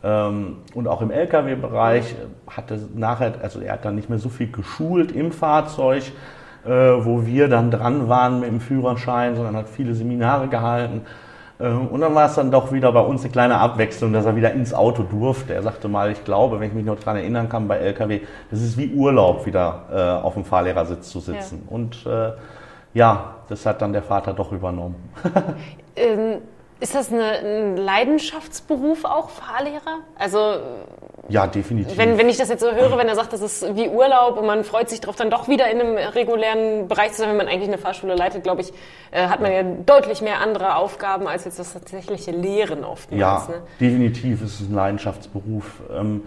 [0.05, 2.15] ähm, und auch im Lkw-Bereich
[2.51, 6.03] hatte nachher, also er hat dann nicht mehr so viel geschult im Fahrzeug
[6.65, 11.03] äh, wo wir dann dran waren mit dem Führerschein, sondern hat viele Seminare gehalten.
[11.59, 14.37] Äh, und dann war es dann doch wieder bei uns eine kleine Abwechslung, dass er
[14.37, 15.55] wieder ins Auto durfte.
[15.55, 18.61] Er sagte mal, ich glaube, wenn ich mich noch daran erinnern kann, bei LKW, das
[18.61, 21.63] ist wie Urlaub, wieder äh, auf dem Fahrlehrersitz zu sitzen.
[21.67, 21.75] Ja.
[21.75, 22.33] Und äh,
[22.95, 24.97] ja, das hat dann der Vater doch übernommen.
[25.97, 26.39] ähm,
[26.85, 30.01] ist das eine, ein Leidenschaftsberuf auch, Fahrlehrer?
[30.19, 30.59] Also
[31.31, 31.97] ja, definitiv.
[31.97, 34.45] Wenn, wenn ich das jetzt so höre, wenn er sagt, das ist wie Urlaub und
[34.45, 37.49] man freut sich darauf, dann doch wieder in einem regulären Bereich zu sein, wenn man
[37.49, 38.71] eigentlich eine Fahrschule leitet, glaube ich,
[39.13, 43.19] äh, hat man ja deutlich mehr andere Aufgaben als jetzt das tatsächliche Lehren oftmals.
[43.19, 43.63] Ja, ne?
[43.81, 45.81] definitiv ist es ein Leidenschaftsberuf.
[45.91, 46.25] Ähm,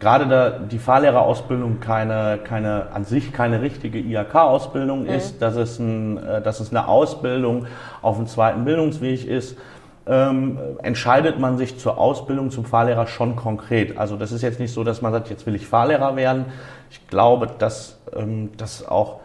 [0.00, 5.10] gerade da die Fahrlehrerausbildung keine, keine, an sich keine richtige IHK-Ausbildung mhm.
[5.10, 7.66] ist, dass es, ein, äh, dass es eine Ausbildung
[8.02, 9.56] auf dem zweiten Bildungsweg ist,
[10.06, 13.98] ähm, entscheidet man sich zur Ausbildung zum Fahrlehrer schon konkret.
[13.98, 16.46] Also das ist jetzt nicht so, dass man sagt, jetzt will ich Fahrlehrer werden.
[16.90, 19.20] Ich glaube, dass ähm, das auch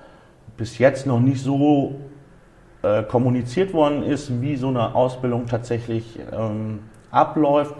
[0.57, 1.95] bis jetzt noch nicht so
[2.83, 6.79] äh, kommuniziert worden ist, wie so eine Ausbildung tatsächlich ähm,
[7.11, 7.73] abläuft.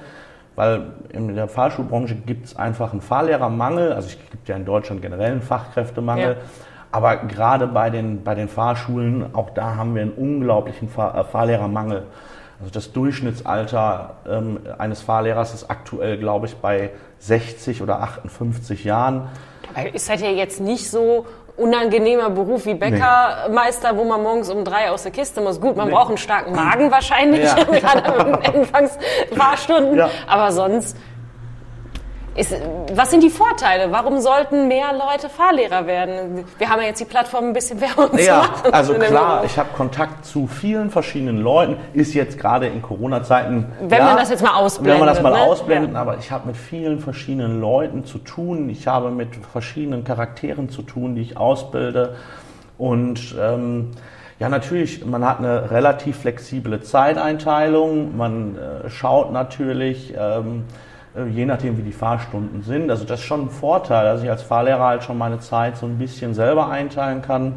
[0.55, 3.91] weil in der Fahrschulbranche gibt es einfach einen Fahrlehrermangel.
[3.91, 6.31] Also es gibt ja in Deutschland generell einen Fachkräftemangel.
[6.31, 6.37] Ja.
[6.91, 11.23] Aber gerade bei den, bei den Fahrschulen, auch da haben wir einen unglaublichen Fahr äh,
[11.25, 12.03] Fahrlehrermangel.
[12.65, 19.29] Also das Durchschnittsalter ähm, eines Fahrlehrers ist aktuell, glaube ich, bei 60 oder 58 Jahren.
[19.93, 23.99] Ist das ja jetzt nicht so unangenehmer Beruf wie Bäckermeister, nee.
[23.99, 25.61] wo man morgens um drei aus der Kiste muss.
[25.61, 25.93] Gut, man nee.
[25.93, 27.53] braucht einen starken Magen wahrscheinlich, ja.
[27.65, 29.97] gerade in Anfangsfahrstunden.
[29.97, 30.09] Ja.
[30.25, 30.97] Aber sonst
[32.35, 32.53] ist,
[32.93, 33.91] was sind die Vorteile?
[33.91, 36.43] Warum sollten mehr Leute Fahrlehrer werden?
[36.57, 38.73] Wir haben ja jetzt die Plattform ein bisschen Werbung ja, zu machen.
[38.73, 41.77] Also klar, ich habe Kontakt zu vielen verschiedenen Leuten.
[41.93, 43.71] Ist jetzt gerade in Corona-Zeiten.
[43.79, 44.99] Wenn ja, man das jetzt mal ausblendet.
[44.99, 45.43] Wenn man das mal ne?
[45.43, 46.01] ausblendet, ja.
[46.01, 48.69] aber ich habe mit vielen verschiedenen Leuten zu tun.
[48.69, 52.17] Ich habe mit verschiedenen Charakteren zu tun, die ich ausbilde.
[52.77, 53.91] Und ähm,
[54.39, 58.17] ja, natürlich, man hat eine relativ flexible Zeiteinteilung.
[58.17, 60.13] Man äh, schaut natürlich.
[60.17, 60.84] Ähm, äh,
[61.33, 62.89] je nachdem, wie die Fahrstunden sind.
[62.89, 65.85] Also das ist schon ein Vorteil, dass ich als Fahrlehrer halt schon meine Zeit so
[65.85, 67.53] ein bisschen selber einteilen kann.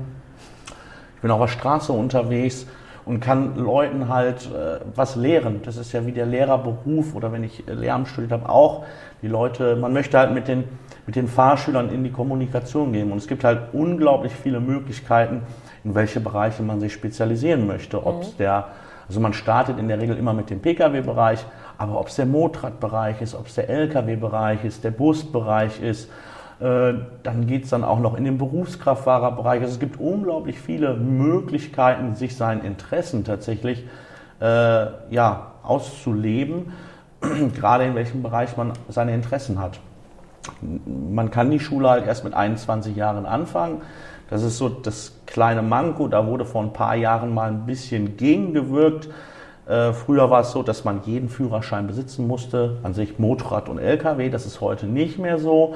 [1.17, 2.67] Ich bin auf der Straße unterwegs
[3.05, 5.63] und kann Leuten halt äh, was lehren.
[5.65, 8.85] Das ist ja wie der Lehrerberuf oder wenn ich Lehramt studiert habe, auch
[9.23, 10.65] die Leute, man möchte halt mit den,
[11.07, 13.11] mit den Fahrschülern in die Kommunikation gehen.
[13.11, 15.43] Und es gibt halt unglaublich viele Möglichkeiten,
[15.83, 18.07] in welche Bereiche man sich spezialisieren möchte.
[18.07, 18.37] Ob mhm.
[18.39, 18.69] der,
[19.09, 21.45] also man startet in der Regel immer mit dem Pkw-Bereich,
[21.79, 26.11] aber ob es der Motorradbereich ist, ob es der Lkw-Bereich ist, der Busbereich ist,
[26.61, 29.61] äh, dann geht es dann auch noch in den Berufskraftfahrerbereich.
[29.61, 33.87] Also es gibt unglaublich viele Möglichkeiten, sich seinen Interessen tatsächlich
[34.41, 36.73] äh, ja, auszuleben,
[37.55, 39.79] gerade in welchem Bereich man seine Interessen hat.
[40.61, 43.83] Man kann die Schule halt erst mit 21 Jahren anfangen.
[44.31, 46.09] Das ist so das kleine Manko.
[46.09, 49.09] Da wurde vor ein paar Jahren mal ein bisschen gegengewirkt.
[49.69, 53.79] Äh, früher war es so, dass man jeden Führerschein besitzen musste, an sich Motorrad und
[53.79, 54.31] LKW.
[54.31, 55.75] Das ist heute nicht mehr so.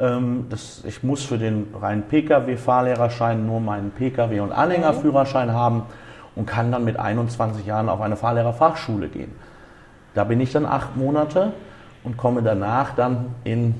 [0.00, 5.82] Ähm, das, ich muss für den reinen Pkw-Fahrlehrerschein nur meinen Pkw- und Anhängerführerschein haben
[6.34, 9.32] und kann dann mit 21 Jahren auf eine Fahrlehrerfachschule gehen.
[10.14, 11.52] Da bin ich dann acht Monate
[12.04, 13.74] und komme danach dann in,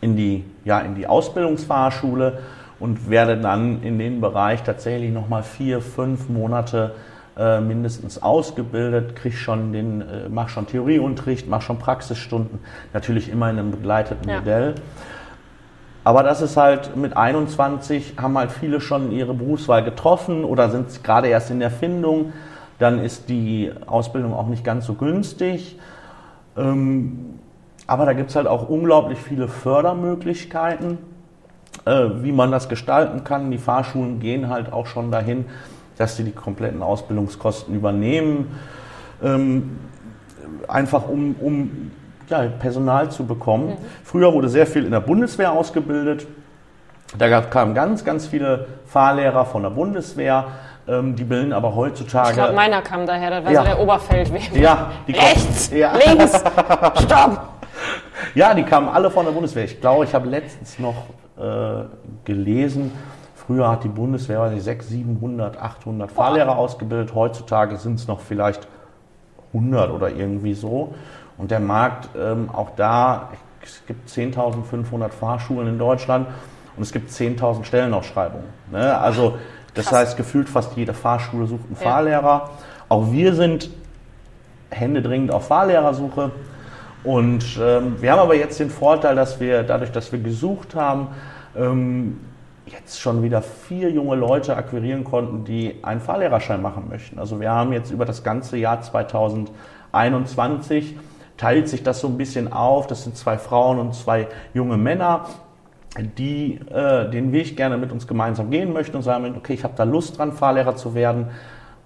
[0.00, 2.40] in, die, ja, in die Ausbildungsfahrschule
[2.80, 6.96] und werde dann in den Bereich tatsächlich nochmal vier, fünf Monate
[7.38, 12.60] äh, mindestens ausgebildet, krieg schon den, äh, mach schon Theorieunterricht, mach schon Praxisstunden,
[12.92, 14.38] natürlich immer in einem begleiteten ja.
[14.38, 14.74] Modell.
[16.02, 21.02] Aber das ist halt mit 21 haben halt viele schon ihre Berufswahl getroffen oder sind
[21.02, 22.32] gerade erst in der Findung.
[22.78, 25.78] Dann ist die Ausbildung auch nicht ganz so günstig.
[26.56, 27.40] Ähm,
[27.86, 30.98] aber da gibt es halt auch unglaublich viele Fördermöglichkeiten,
[31.84, 33.50] äh, wie man das gestalten kann.
[33.50, 35.46] Die Fahrschulen gehen halt auch schon dahin,
[35.96, 38.58] dass sie die kompletten Ausbildungskosten übernehmen,
[39.22, 39.78] ähm,
[40.68, 41.90] einfach um, um
[42.28, 43.68] ja, Personal zu bekommen.
[43.70, 43.76] Mhm.
[44.04, 46.26] Früher wurde sehr viel in der Bundeswehr ausgebildet.
[47.16, 50.46] Da kamen ganz, ganz viele Fahrlehrer von der Bundeswehr.
[50.88, 52.30] Ähm, die bilden aber heutzutage.
[52.30, 53.60] Ich glaube, meiner kam daher, das war ja.
[53.60, 54.60] so der Oberfeldwebel.
[54.60, 55.92] Ja, die Rechts, ja.
[55.96, 56.44] links,
[57.02, 57.48] stopp!
[58.34, 59.64] Ja, die kamen alle von der Bundeswehr.
[59.64, 61.06] Ich glaube, ich habe letztens noch
[61.38, 61.84] äh,
[62.24, 62.92] gelesen,
[63.46, 67.14] Früher hat die Bundeswehr weiß ich, 600, 700, 800 Fahrlehrer ausgebildet.
[67.14, 68.66] Heutzutage sind es noch vielleicht
[69.52, 70.94] 100 oder irgendwie so.
[71.38, 73.30] Und der Markt, ähm, auch da,
[73.62, 76.26] es gibt 10.500 Fahrschulen in Deutschland
[76.76, 78.46] und es gibt 10.000 Stellenausschreibungen.
[78.72, 78.98] Ne?
[78.98, 79.38] Also
[79.74, 79.98] das Krass.
[79.98, 81.90] heißt, gefühlt fast jede Fahrschule sucht einen ja.
[81.90, 82.50] Fahrlehrer.
[82.88, 83.70] Auch wir sind
[84.70, 86.32] händedringend auf Fahrlehrersuche.
[87.04, 91.08] Und ähm, wir haben aber jetzt den Vorteil, dass wir dadurch, dass wir gesucht haben,
[91.56, 92.18] ähm,
[92.66, 97.18] jetzt schon wieder vier junge Leute akquirieren konnten, die einen Fahrlehrerschein machen möchten.
[97.18, 100.96] Also wir haben jetzt über das ganze Jahr 2021
[101.36, 102.86] teilt sich das so ein bisschen auf.
[102.86, 105.26] Das sind zwei Frauen und zwei junge Männer,
[106.18, 109.74] die äh, den Weg gerne mit uns gemeinsam gehen möchten und sagen, okay, ich habe
[109.76, 111.28] da Lust dran, Fahrlehrer zu werden.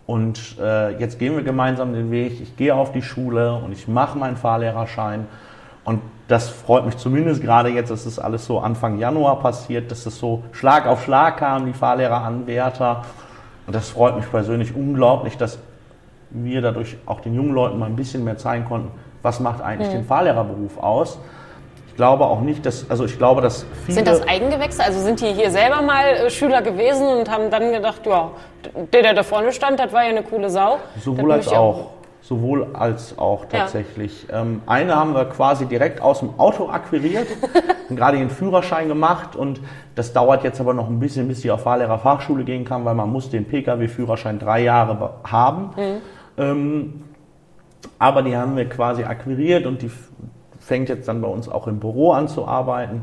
[0.06, 2.40] Und äh, jetzt gehen wir gemeinsam den Weg.
[2.40, 5.26] Ich gehe auf die Schule und ich mache meinen Fahrlehrerschein.
[5.84, 10.04] Und das freut mich zumindest gerade jetzt, dass das alles so Anfang Januar passiert, dass
[10.04, 13.02] das so Schlag auf Schlag kam, die Fahrlehreranwärter.
[13.66, 15.58] Und das freut mich persönlich unglaublich, dass
[16.30, 19.88] wir dadurch auch den jungen Leuten mal ein bisschen mehr zeigen konnten, was macht eigentlich
[19.88, 19.94] mhm.
[19.94, 21.18] den Fahrlehrerberuf aus.
[21.88, 23.96] Ich glaube auch nicht, dass, also ich glaube, dass viele...
[23.96, 24.84] Sind das Eigengewächse?
[24.84, 28.30] Also sind die hier selber mal äh, Schüler gewesen und haben dann gedacht, ja,
[28.92, 30.78] der, der da vorne stand, das war ja eine coole Sau.
[31.02, 31.90] Sowohl als auch
[32.30, 34.28] sowohl als auch tatsächlich.
[34.28, 34.42] Ja.
[34.42, 37.26] Ähm, eine haben wir quasi direkt aus dem Auto akquiriert
[37.88, 39.60] und gerade ihren Führerschein gemacht und
[39.96, 43.10] das dauert jetzt aber noch ein bisschen, bis sie auf Fahrlehrerfachschule gehen kann, weil man
[43.10, 45.70] muss den Pkw-Führerschein drei Jahre haben.
[45.76, 46.00] Mhm.
[46.38, 47.04] Ähm,
[47.98, 49.90] aber die haben wir quasi akquiriert und die
[50.60, 53.02] fängt jetzt dann bei uns auch im Büro an zu arbeiten.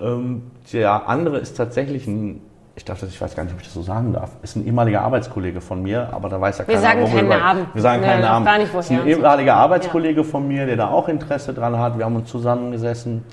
[0.00, 2.40] Ähm, der andere ist tatsächlich ein,
[2.78, 4.64] ich darf das, ich weiß gar nicht, ob ich das so sagen darf, ist ein
[4.64, 7.66] ehemaliger Arbeitskollege von mir, aber da weiß ja keiner, Wir sagen keinen Namen.
[7.74, 8.46] Wir sagen keinen Namen.
[8.46, 11.98] gar nicht, ist ein ehemaliger Arbeitskollege von mir, der da auch Interesse dran hat.
[11.98, 13.24] Wir haben uns zusammengesessen.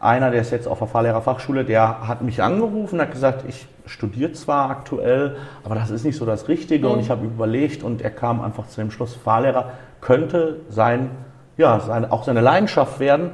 [0.00, 4.32] Einer, der ist jetzt auf der Fahrlehrerfachschule, der hat mich angerufen, hat gesagt, ich studiere
[4.32, 6.88] zwar aktuell, aber das ist nicht so das Richtige.
[6.88, 11.10] Und ich habe überlegt und er kam einfach zu dem Schluss, Fahrlehrer könnte sein,
[11.56, 13.30] ja, sein, auch seine Leidenschaft werden.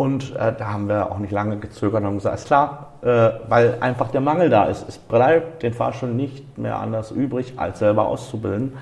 [0.00, 3.32] Und äh, da haben wir auch nicht lange gezögert und haben gesagt, ist klar, äh,
[3.50, 4.88] weil einfach der Mangel da ist.
[4.88, 8.78] Es bleibt den Fahrschulen nicht mehr anders übrig, als selber auszubilden.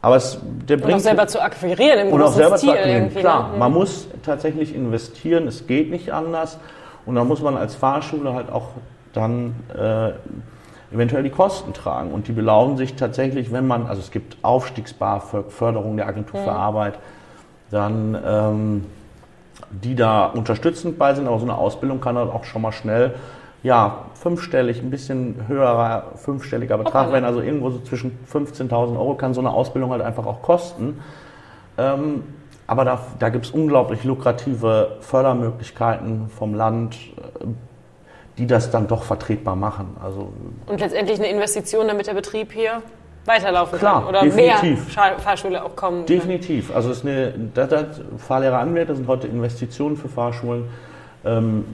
[0.00, 0.38] Aber es,
[0.68, 3.02] der Und auch bringt selber zu akquirieren im und auch großen selber Stil zu akquirieren.
[3.02, 3.18] irgendwie.
[3.18, 3.58] Klar, ne?
[3.58, 6.60] man muss tatsächlich investieren, es geht nicht anders.
[7.04, 8.68] Und da muss man als Fahrschule halt auch
[9.12, 10.12] dann äh,
[10.94, 12.12] eventuell die Kosten tragen.
[12.12, 16.52] Und die belaufen sich tatsächlich, wenn man, also es gibt Aufstiegsbar Förderung der Agentur für
[16.52, 16.94] Arbeit,
[17.72, 18.84] dann ähm,
[19.70, 23.14] die da unterstützend bei sind, aber so eine Ausbildung kann dann auch schon mal schnell
[23.62, 29.32] ja, fünfstellig, ein bisschen höherer fünfstelliger Betrag werden, also irgendwo so zwischen 15.000 Euro kann
[29.32, 31.00] so eine Ausbildung halt einfach auch kosten.
[31.78, 32.24] Ähm,
[32.66, 36.94] aber da, da gibt es unglaublich lukrative Fördermöglichkeiten vom Land,
[37.40, 37.46] äh,
[38.36, 39.96] die das dann doch vertretbar machen.
[40.02, 40.32] Also
[40.66, 42.82] Und letztendlich eine Investition, damit der Betrieb hier
[43.24, 44.08] weiterlaufen Klar, kann.
[44.08, 44.96] Oder definitiv.
[44.96, 46.06] mehr Fahrschule auch kommen.
[46.06, 46.74] Definitiv.
[46.74, 47.86] Also es ist eine, das, das,
[48.18, 50.64] Fahrlehrer Anwärter sind heute Investitionen für Fahrschulen.
[51.24, 51.64] Ähm,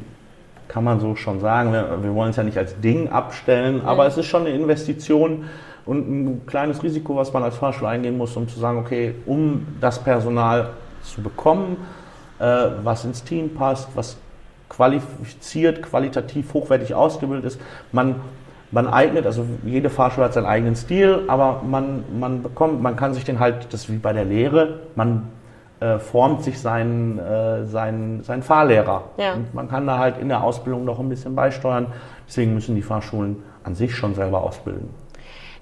[0.68, 1.72] kann man so schon sagen.
[1.72, 5.46] Wir, wir wollen es ja nicht als Ding abstellen, aber es ist schon eine Investition
[5.84, 9.66] und ein kleines Risiko, was man als Fahrschule eingehen muss, um zu sagen, okay, um
[9.80, 10.70] das Personal
[11.02, 11.76] zu bekommen,
[12.38, 12.44] äh,
[12.84, 14.16] was ins Team passt, was
[14.68, 17.60] qualifiziert, qualitativ hochwertig ausgebildet ist.
[17.90, 18.16] Man,
[18.72, 23.14] man eignet, also jede Fahrschule hat seinen eigenen Stil, aber man, man bekommt, man kann
[23.14, 25.28] sich den halt, das ist wie bei der Lehre, man
[25.80, 29.04] äh, formt sich seinen, äh, seinen, seinen Fahrlehrer.
[29.16, 29.34] Ja.
[29.34, 31.86] Und man kann da halt in der Ausbildung noch ein bisschen beisteuern.
[32.28, 34.90] Deswegen müssen die Fahrschulen an sich schon selber ausbilden.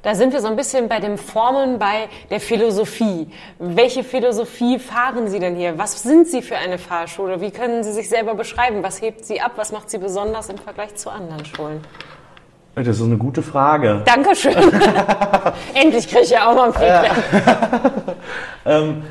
[0.02, 3.28] Da sind wir so ein bisschen bei dem Formeln bei der Philosophie.
[3.58, 5.76] Welche Philosophie fahren Sie denn hier?
[5.78, 7.40] Was sind Sie für eine Fahrschule?
[7.40, 8.82] Wie können Sie sich selber beschreiben?
[8.82, 9.52] Was hebt Sie ab?
[9.56, 11.80] Was macht Sie besonders im Vergleich zu anderen Schulen?
[12.84, 14.02] Das ist eine gute Frage.
[14.04, 14.54] Dankeschön.
[15.74, 18.14] Endlich kriege ich ja auch mal ein Feedback.
[18.66, 19.02] Ähm,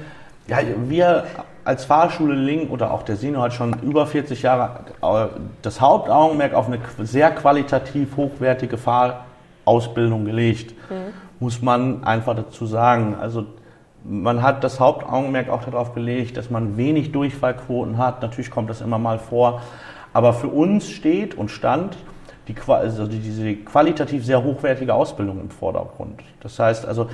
[0.48, 1.24] ja, wir
[1.64, 5.28] als Fahrschule Link oder auch der Sino hat schon über 40 Jahre äh,
[5.64, 10.76] das Hauptaugenmerk auf eine sehr qualitativ hochwertige Fahrausbildung gelegt.
[11.40, 13.16] Muss man einfach dazu sagen.
[13.20, 13.46] Also
[14.04, 18.22] man hat das Hauptaugenmerk auch darauf gelegt, dass man wenig Durchfallquoten hat.
[18.22, 19.62] Natürlich kommt das immer mal vor.
[20.14, 21.98] Aber für uns steht und stand
[22.48, 26.22] die, also die- diese qualitativ sehr hochwertige Ausbildung im Vordergrund.
[26.42, 27.10] Das heißt also,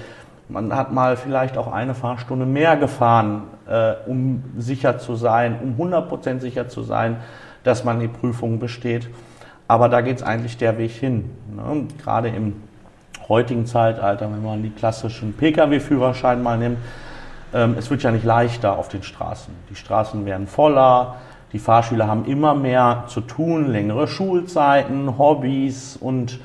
[0.50, 5.78] man hat mal vielleicht auch eine Fahrstunde mehr gefahren, äh, um sicher zu sein, um
[5.78, 7.18] 100% sicher zu sein,
[7.64, 9.10] dass man die Prüfung besteht.
[9.68, 11.32] Aber da geht es eigentlich der Weg hin.
[11.56, 11.88] Ne?
[12.04, 12.62] Gerade im
[13.30, 16.78] heutigen Zeitalter, wenn man die klassischen Pkw-Führerschein mal nimmt,
[17.54, 19.54] ähm, es wird ja nicht leichter auf den Straßen.
[19.70, 21.16] Die Straßen werden voller,
[21.54, 26.40] die Fahrschüler haben immer mehr zu tun, längere Schulzeiten, Hobbys und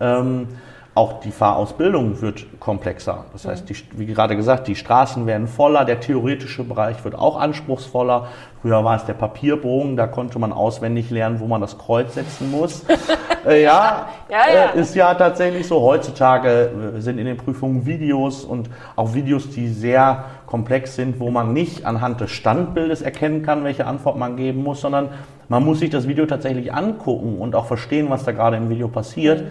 [0.00, 0.48] ähm,
[0.94, 3.24] auch die Fahrausbildung wird komplexer.
[3.32, 7.36] Das heißt, die, wie gerade gesagt, die Straßen werden voller, der theoretische Bereich wird auch
[7.36, 8.28] anspruchsvoller.
[8.62, 12.52] Früher war es der Papierbogen, da konnte man auswendig lernen, wo man das Kreuz setzen
[12.52, 12.84] muss.
[13.46, 14.70] äh, ja, Ja, ja.
[14.72, 15.80] Äh, ist ja tatsächlich so.
[15.82, 21.28] Heutzutage äh, sind in den Prüfungen Videos und auch Videos, die sehr komplex sind, wo
[21.30, 25.08] man nicht anhand des Standbildes erkennen kann, welche Antwort man geben muss, sondern
[25.48, 28.86] man muss sich das Video tatsächlich angucken und auch verstehen, was da gerade im Video
[28.86, 29.42] passiert,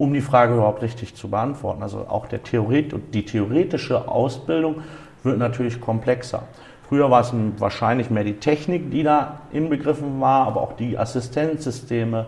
[0.00, 1.82] um die Frage überhaupt richtig zu beantworten.
[1.82, 4.76] Also auch der Theoret die theoretische Ausbildung
[5.22, 6.44] wird natürlich komplexer.
[6.88, 10.96] Früher war es ein- wahrscheinlich mehr die Technik, die da inbegriffen war, aber auch die
[10.96, 12.24] Assistenzsysteme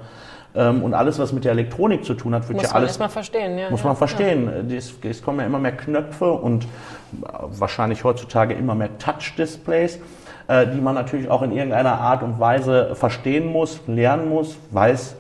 [0.55, 2.91] ähm, und alles, was mit der Elektronik zu tun hat, wird Muss ja man alles
[2.91, 3.57] erstmal verstehen.
[3.57, 3.87] Ja, muss ja.
[3.87, 4.71] man verstehen.
[4.71, 6.67] Es, es kommen ja immer mehr Knöpfe und äh,
[7.59, 9.99] wahrscheinlich heutzutage immer mehr Touch-Displays,
[10.47, 15.17] äh, die man natürlich auch in irgendeiner Art und Weise verstehen muss, lernen muss, weiß,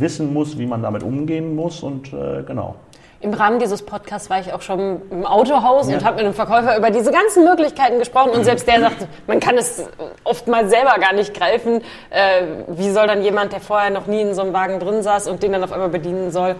[0.00, 2.76] wissen muss, wie man damit umgehen muss und äh, genau.
[3.20, 5.96] Im Rahmen dieses Podcasts war ich auch schon im Autohaus Ja.
[5.96, 9.40] und habe mit einem Verkäufer über diese ganzen Möglichkeiten gesprochen und selbst der sagt, man
[9.40, 9.82] kann es
[10.22, 11.80] oftmals selber gar nicht greifen.
[12.10, 15.28] Äh, wie soll dann jemand, der vorher noch nie in so einem Wagen drin saß
[15.28, 16.56] und den dann auf einmal bedienen soll,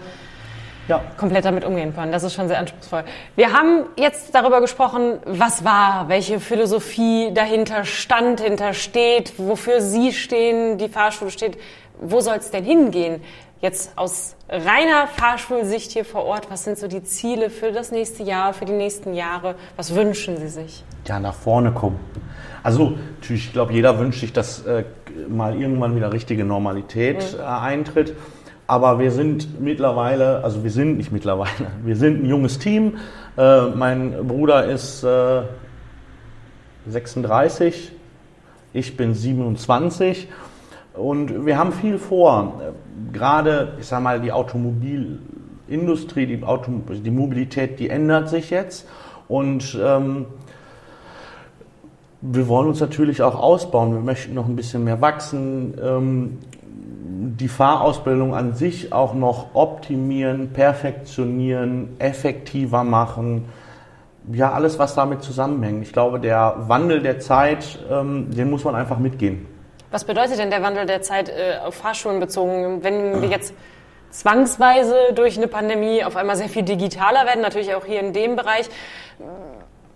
[0.87, 1.01] Ja.
[1.17, 2.11] komplett damit umgehen können.
[2.11, 3.03] Das ist schon sehr anspruchsvoll.
[3.35, 10.11] Wir haben jetzt darüber gesprochen, was war, welche Philosophie dahinter stand, hinter steht, wofür Sie
[10.11, 11.57] stehen, die Fahrschule steht.
[11.99, 13.21] Wo soll es denn hingehen?
[13.59, 18.21] Jetzt aus reiner Fahrschulsicht hier vor Ort, was sind so die Ziele für das nächste
[18.21, 19.55] Jahr, für die nächsten Jahre?
[19.75, 20.83] Was wünschen Sie sich?
[21.07, 21.99] Ja, nach vorne kommen.
[22.61, 24.83] Also natürlich, ich glaube, jeder wünscht sich, dass äh,
[25.27, 28.15] mal irgendwann wieder richtige Normalität äh, eintritt.
[28.67, 32.97] Aber wir sind mittlerweile, also wir sind nicht mittlerweile, wir sind ein junges Team.
[33.37, 35.41] Äh, mein Bruder ist äh,
[36.87, 37.91] 36,
[38.73, 40.27] ich bin 27
[40.97, 42.61] und wir haben viel vor.
[43.13, 48.87] Gerade, ich sag mal, die Automobilindustrie, die, Auto, die Mobilität, die ändert sich jetzt
[49.27, 50.25] und ähm,
[52.21, 53.93] wir wollen uns natürlich auch ausbauen.
[53.93, 55.75] Wir möchten noch ein bisschen mehr wachsen.
[55.81, 56.37] Ähm,
[57.39, 63.45] die Fahrausbildung an sich auch noch optimieren, perfektionieren, effektiver machen.
[64.31, 65.83] Ja, alles, was damit zusammenhängt.
[65.83, 69.45] Ich glaube, der Wandel der Zeit, ähm, den muss man einfach mitgehen.
[69.91, 72.83] Was bedeutet denn der Wandel der Zeit äh, auf Fahrschulen bezogen?
[72.83, 73.53] Wenn wir jetzt
[74.09, 78.35] zwangsweise durch eine Pandemie auf einmal sehr viel digitaler werden, natürlich auch hier in dem
[78.35, 78.69] Bereich,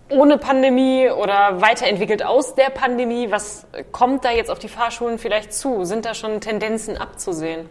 [0.09, 3.31] ohne Pandemie oder weiterentwickelt aus der Pandemie?
[3.31, 5.85] Was kommt da jetzt auf die Fahrschulen vielleicht zu?
[5.85, 7.67] Sind da schon Tendenzen abzusehen?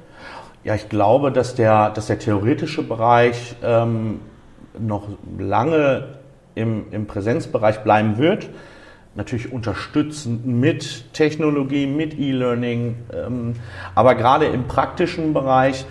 [0.65, 4.21] Ja, ich glaube, dass der, dass der theoretische Bereich ähm,
[4.79, 5.09] noch
[5.39, 6.17] lange
[6.55, 8.51] im, im Präsenzbereich bleiben wird.
[9.15, 13.55] Natürlich unterstützend mit Technologie, mit E-Learning, ähm,
[13.95, 15.85] aber gerade im praktischen Bereich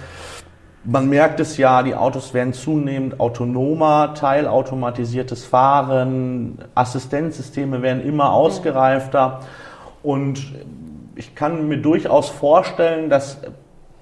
[0.83, 9.41] man merkt es ja, die Autos werden zunehmend autonomer, teilautomatisiertes Fahren, Assistenzsysteme werden immer ausgereifter.
[10.03, 10.53] Und
[11.15, 13.41] ich kann mir durchaus vorstellen, dass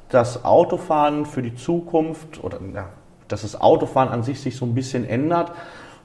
[0.10, 2.90] das Autofahren für die Zukunft oder ja,
[3.28, 5.52] dass das Autofahren an sich sich so ein bisschen ändert,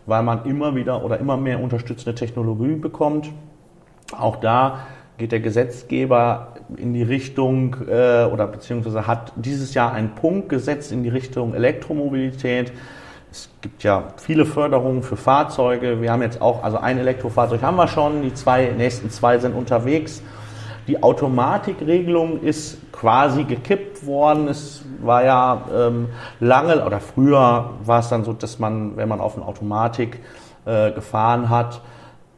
[0.06, 3.30] weil man immer wieder oder immer mehr unterstützende Technologie bekommt.
[4.18, 4.80] Auch da
[5.18, 10.92] geht der Gesetzgeber in die Richtung äh, oder beziehungsweise hat dieses Jahr einen Punkt gesetzt
[10.92, 12.72] in die Richtung Elektromobilität.
[13.30, 16.02] Es gibt ja viele Förderungen für Fahrzeuge.
[16.02, 19.54] Wir haben jetzt auch, also ein Elektrofahrzeug haben wir schon, die zwei, nächsten zwei sind
[19.54, 20.22] unterwegs.
[20.88, 24.48] Die Automatikregelung ist quasi gekippt worden.
[24.48, 26.08] Es war ja ähm,
[26.40, 30.20] lange oder früher war es dann so, dass man, wenn man auf eine Automatik
[30.64, 31.80] äh, gefahren hat,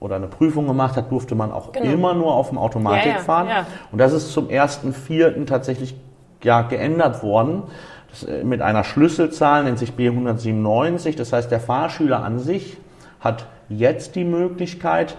[0.05, 1.91] oder eine Prüfung gemacht hat, durfte man auch genau.
[1.91, 3.49] immer nur auf dem Automatik ja, ja, fahren.
[3.49, 3.67] Ja.
[3.91, 5.47] Und das ist zum 1.4.
[5.47, 5.95] tatsächlich
[6.43, 7.63] ja, geändert worden.
[8.11, 11.17] Das, äh, mit einer Schlüsselzahl nennt sich B197.
[11.17, 12.77] Das heißt, der Fahrschüler an sich
[13.19, 15.17] hat jetzt die Möglichkeit,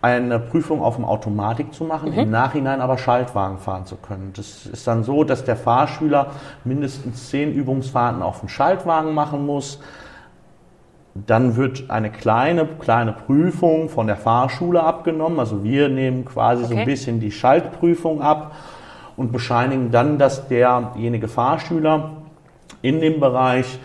[0.00, 2.18] eine Prüfung auf dem Automatik zu machen, mhm.
[2.18, 4.32] im Nachhinein aber Schaltwagen fahren zu können.
[4.36, 6.28] Das ist dann so, dass der Fahrschüler
[6.64, 9.80] mindestens zehn Übungsfahrten auf dem Schaltwagen machen muss
[11.26, 15.40] dann wird eine kleine, kleine Prüfung von der Fahrschule abgenommen.
[15.40, 16.72] Also wir nehmen quasi okay.
[16.72, 18.54] so ein bisschen die Schaltprüfung ab
[19.16, 22.10] und bescheinigen dann, dass derjenige Fahrschüler
[22.82, 23.78] in dem Bereich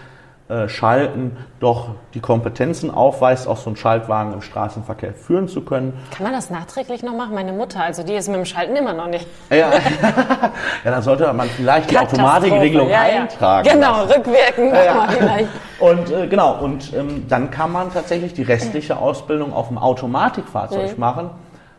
[0.54, 5.94] äh, Schalten doch die Kompetenzen aufweist, auch so einen Schaltwagen im Straßenverkehr führen zu können.
[6.16, 7.34] Kann man das nachträglich noch machen?
[7.34, 9.26] Meine Mutter, also die ist mit dem Schalten immer noch nicht.
[9.50, 9.58] Ja,
[10.84, 13.22] ja dann sollte man vielleicht die Automatikregelung ja, ja.
[13.22, 13.68] eintragen.
[13.68, 14.12] Genau, lassen.
[14.12, 15.50] rückwirkend ja, vielleicht.
[15.80, 20.94] Und äh, genau, und ähm, dann kann man tatsächlich die restliche Ausbildung auf dem Automatikfahrzeug
[20.94, 21.00] mhm.
[21.00, 21.30] machen.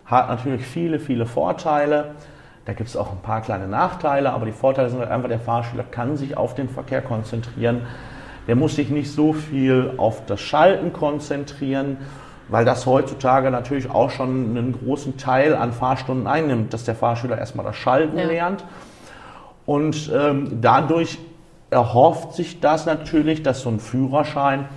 [0.04, 2.14] Hat natürlich viele, viele Vorteile.
[2.64, 5.38] Da gibt es auch ein paar kleine Nachteile, aber die Vorteile sind halt einfach, der
[5.38, 7.82] Fahrschüler kann sich auf den Verkehr konzentrieren
[8.46, 11.98] der muss sich nicht so viel auf das Schalten konzentrieren,
[12.48, 17.38] weil das heutzutage natürlich auch schon einen großen Teil an Fahrstunden einnimmt, dass der Fahrschüler
[17.38, 18.26] erstmal das Schalten ja.
[18.26, 18.64] lernt.
[19.66, 21.18] Und ähm, dadurch
[21.70, 24.68] erhofft sich das natürlich, dass so ein Führerschein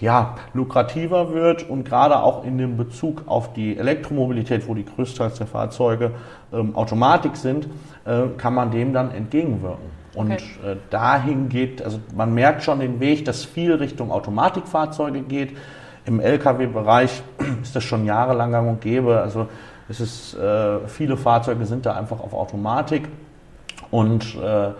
[0.00, 5.38] ja, lukrativer wird und gerade auch in dem Bezug auf die Elektromobilität, wo die größtenteils
[5.38, 6.10] der Fahrzeuge
[6.52, 7.68] ähm, Automatik sind,
[8.04, 10.01] äh, kann man dem dann entgegenwirken.
[10.14, 10.44] Und okay.
[10.64, 15.56] äh, dahin geht, also man merkt schon den Weg, dass viel Richtung Automatikfahrzeuge geht.
[16.04, 17.22] Im Lkw-Bereich
[17.62, 19.20] ist das schon jahrelang gang und gäbe.
[19.20, 19.48] Also
[19.88, 23.08] es ist, äh, viele Fahrzeuge sind da einfach auf Automatik
[23.90, 24.70] und äh,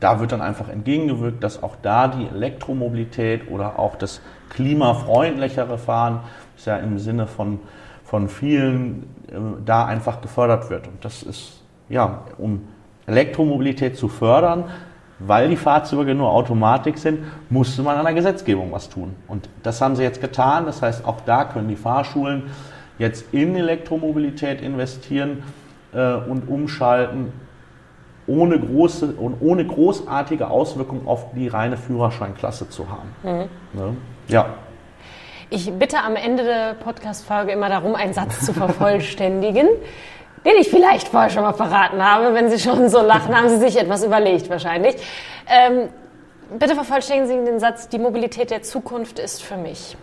[0.00, 4.20] da wird dann einfach entgegengewirkt, dass auch da die Elektromobilität oder auch das
[4.50, 6.20] klimafreundlichere Fahren,
[6.56, 7.60] ist ja im Sinne von,
[8.04, 10.86] von vielen, äh, da einfach gefördert wird.
[10.86, 12.68] Und das ist, ja, um
[13.06, 14.64] Elektromobilität zu fördern,
[15.18, 19.14] weil die Fahrzeuge nur Automatik sind, musste man an der Gesetzgebung was tun.
[19.28, 20.66] Und das haben sie jetzt getan.
[20.66, 22.44] Das heißt, auch da können die Fahrschulen
[22.98, 25.42] jetzt in Elektromobilität investieren
[25.94, 27.32] äh, und umschalten,
[28.26, 33.08] ohne, große, und ohne großartige Auswirkungen auf die reine Führerscheinklasse zu haben.
[33.22, 33.80] Mhm.
[33.80, 33.96] Ne?
[34.28, 34.46] Ja.
[35.48, 39.68] Ich bitte am Ende der Podcast-Folge immer darum, einen Satz zu vervollständigen.
[40.46, 42.32] Den ich vielleicht vorher schon mal verraten habe.
[42.32, 44.94] Wenn Sie schon so lachen, haben Sie sich etwas überlegt wahrscheinlich.
[45.48, 45.88] Ähm,
[46.56, 49.96] bitte vervollständigen Sie den Satz, die Mobilität der Zukunft ist für mich.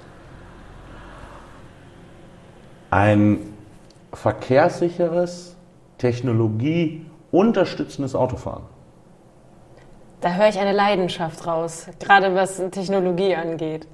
[2.91, 3.53] Ein
[4.11, 5.55] verkehrssicheres,
[5.97, 8.63] technologieunterstützendes Autofahren.
[10.19, 13.87] Da höre ich eine Leidenschaft raus, gerade was Technologie angeht.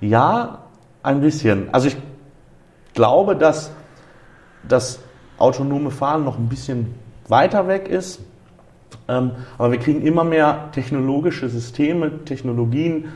[0.00, 0.60] Ja,
[1.02, 1.68] ein bisschen.
[1.72, 1.96] Also ich
[2.94, 3.72] glaube, dass
[4.62, 5.00] das
[5.38, 6.94] autonome Fahren noch ein bisschen
[7.28, 8.20] weiter weg ist.
[9.08, 13.06] Ähm, aber wir kriegen immer mehr technologische Systeme, Technologien,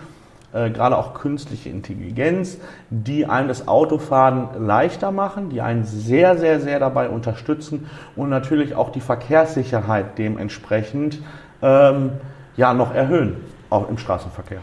[0.52, 2.58] äh, gerade auch künstliche Intelligenz,
[2.90, 8.74] die einem das Autofahren leichter machen, die einen sehr, sehr, sehr dabei unterstützen und natürlich
[8.74, 11.20] auch die Verkehrssicherheit dementsprechend
[11.62, 12.12] ähm,
[12.56, 13.36] ja, noch erhöhen,
[13.70, 14.60] auch im Straßenverkehr.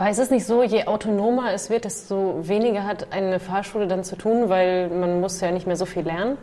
[0.00, 4.02] Aber ist es nicht so, je autonomer es wird, desto weniger hat eine Fahrschule dann
[4.02, 6.38] zu tun, weil man muss ja nicht mehr so viel lernen?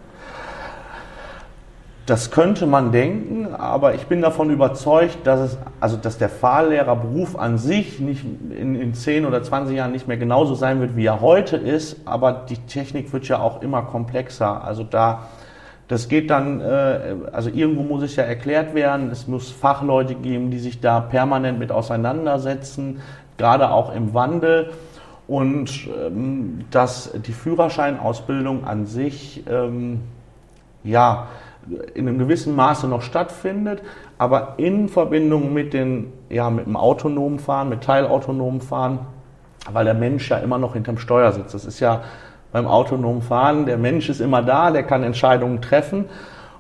[2.06, 7.36] Das könnte man denken, aber ich bin davon überzeugt, dass, es, also dass der Fahrlehrerberuf
[7.36, 11.08] an sich nicht in, in 10 oder 20 Jahren nicht mehr genauso sein wird, wie
[11.08, 14.64] er heute ist, aber die Technik wird ja auch immer komplexer.
[14.64, 15.30] Also da,
[15.88, 20.52] das geht dann, äh, also irgendwo muss es ja erklärt werden, es muss Fachleute geben,
[20.52, 23.02] die sich da permanent mit auseinandersetzen,
[23.38, 24.72] gerade auch im Wandel.
[25.28, 30.02] Und ähm, dass die Führerscheinausbildung an sich, ähm,
[30.84, 31.28] ja,
[31.94, 33.82] in einem gewissen Maße noch stattfindet,
[34.18, 39.00] aber in Verbindung mit, den, ja, mit dem autonomen Fahren, mit teilautonomen Fahren,
[39.72, 41.54] weil der Mensch ja immer noch hinterm Steuer sitzt.
[41.54, 42.04] Das ist ja
[42.54, 46.06] beim autonomen Fahren, der Mensch ist immer da, der kann Entscheidungen treffen.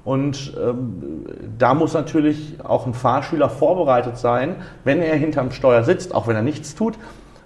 [0.07, 1.25] Und ähm,
[1.57, 4.55] da muss natürlich auch ein Fahrschüler vorbereitet sein,
[4.85, 6.93] wenn er hinterm Steuer sitzt, auch wenn er nichts tut,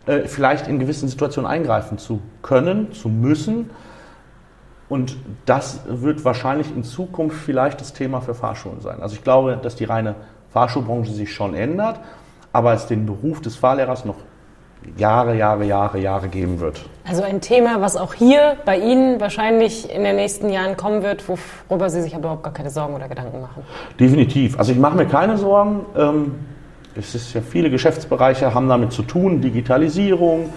[0.05, 3.72] äh, vielleicht in gewissen Situationen eingreifen zu können, zu müssen
[4.89, 9.01] und das wird wahrscheinlich in Zukunft vielleicht das Thema für Fahrschulen sein.
[9.01, 10.14] Also ich glaube, dass die reine
[10.51, 11.99] Fahrschulbranche sich schon ändert,
[12.53, 14.18] aber es den Beruf des Fahrlehrers noch
[14.98, 16.82] Jahre, Jahre, Jahre, Jahre geben wird.
[17.08, 21.24] Also ein Thema, was auch hier bei Ihnen wahrscheinlich in den nächsten Jahren kommen wird,
[21.28, 23.64] worüber Sie sich aber überhaupt gar keine Sorgen oder Gedanken machen.
[24.00, 24.58] Definitiv.
[24.58, 25.86] Also ich mache mir keine Sorgen.
[25.98, 26.36] Ähm,
[26.96, 30.50] es ist ja viele Geschäftsbereiche haben damit zu tun, Digitalisierung,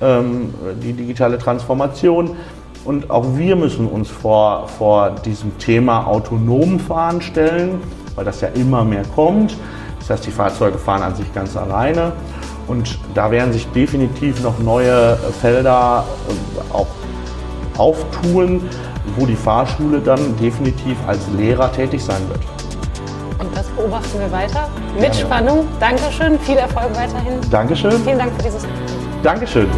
[0.00, 2.36] ähm, die digitale Transformation.
[2.84, 7.80] Und auch wir müssen uns vor, vor diesem Thema autonom fahren stellen,
[8.14, 9.56] weil das ja immer mehr kommt.
[10.00, 12.12] Das heißt, die Fahrzeuge fahren an sich ganz alleine.
[12.66, 16.86] Und da werden sich definitiv noch neue Felder äh, auch
[17.76, 18.68] auftun,
[19.16, 22.40] wo die Fahrschule dann definitiv als Lehrer tätig sein wird.
[23.38, 25.66] Und das beobachten wir weiter mit ja, Spannung.
[25.80, 27.40] Dankeschön, viel Erfolg weiterhin.
[27.50, 27.92] Dankeschön.
[28.04, 28.92] Vielen Dank für dieses Gespräch.
[29.22, 29.68] Dankeschön.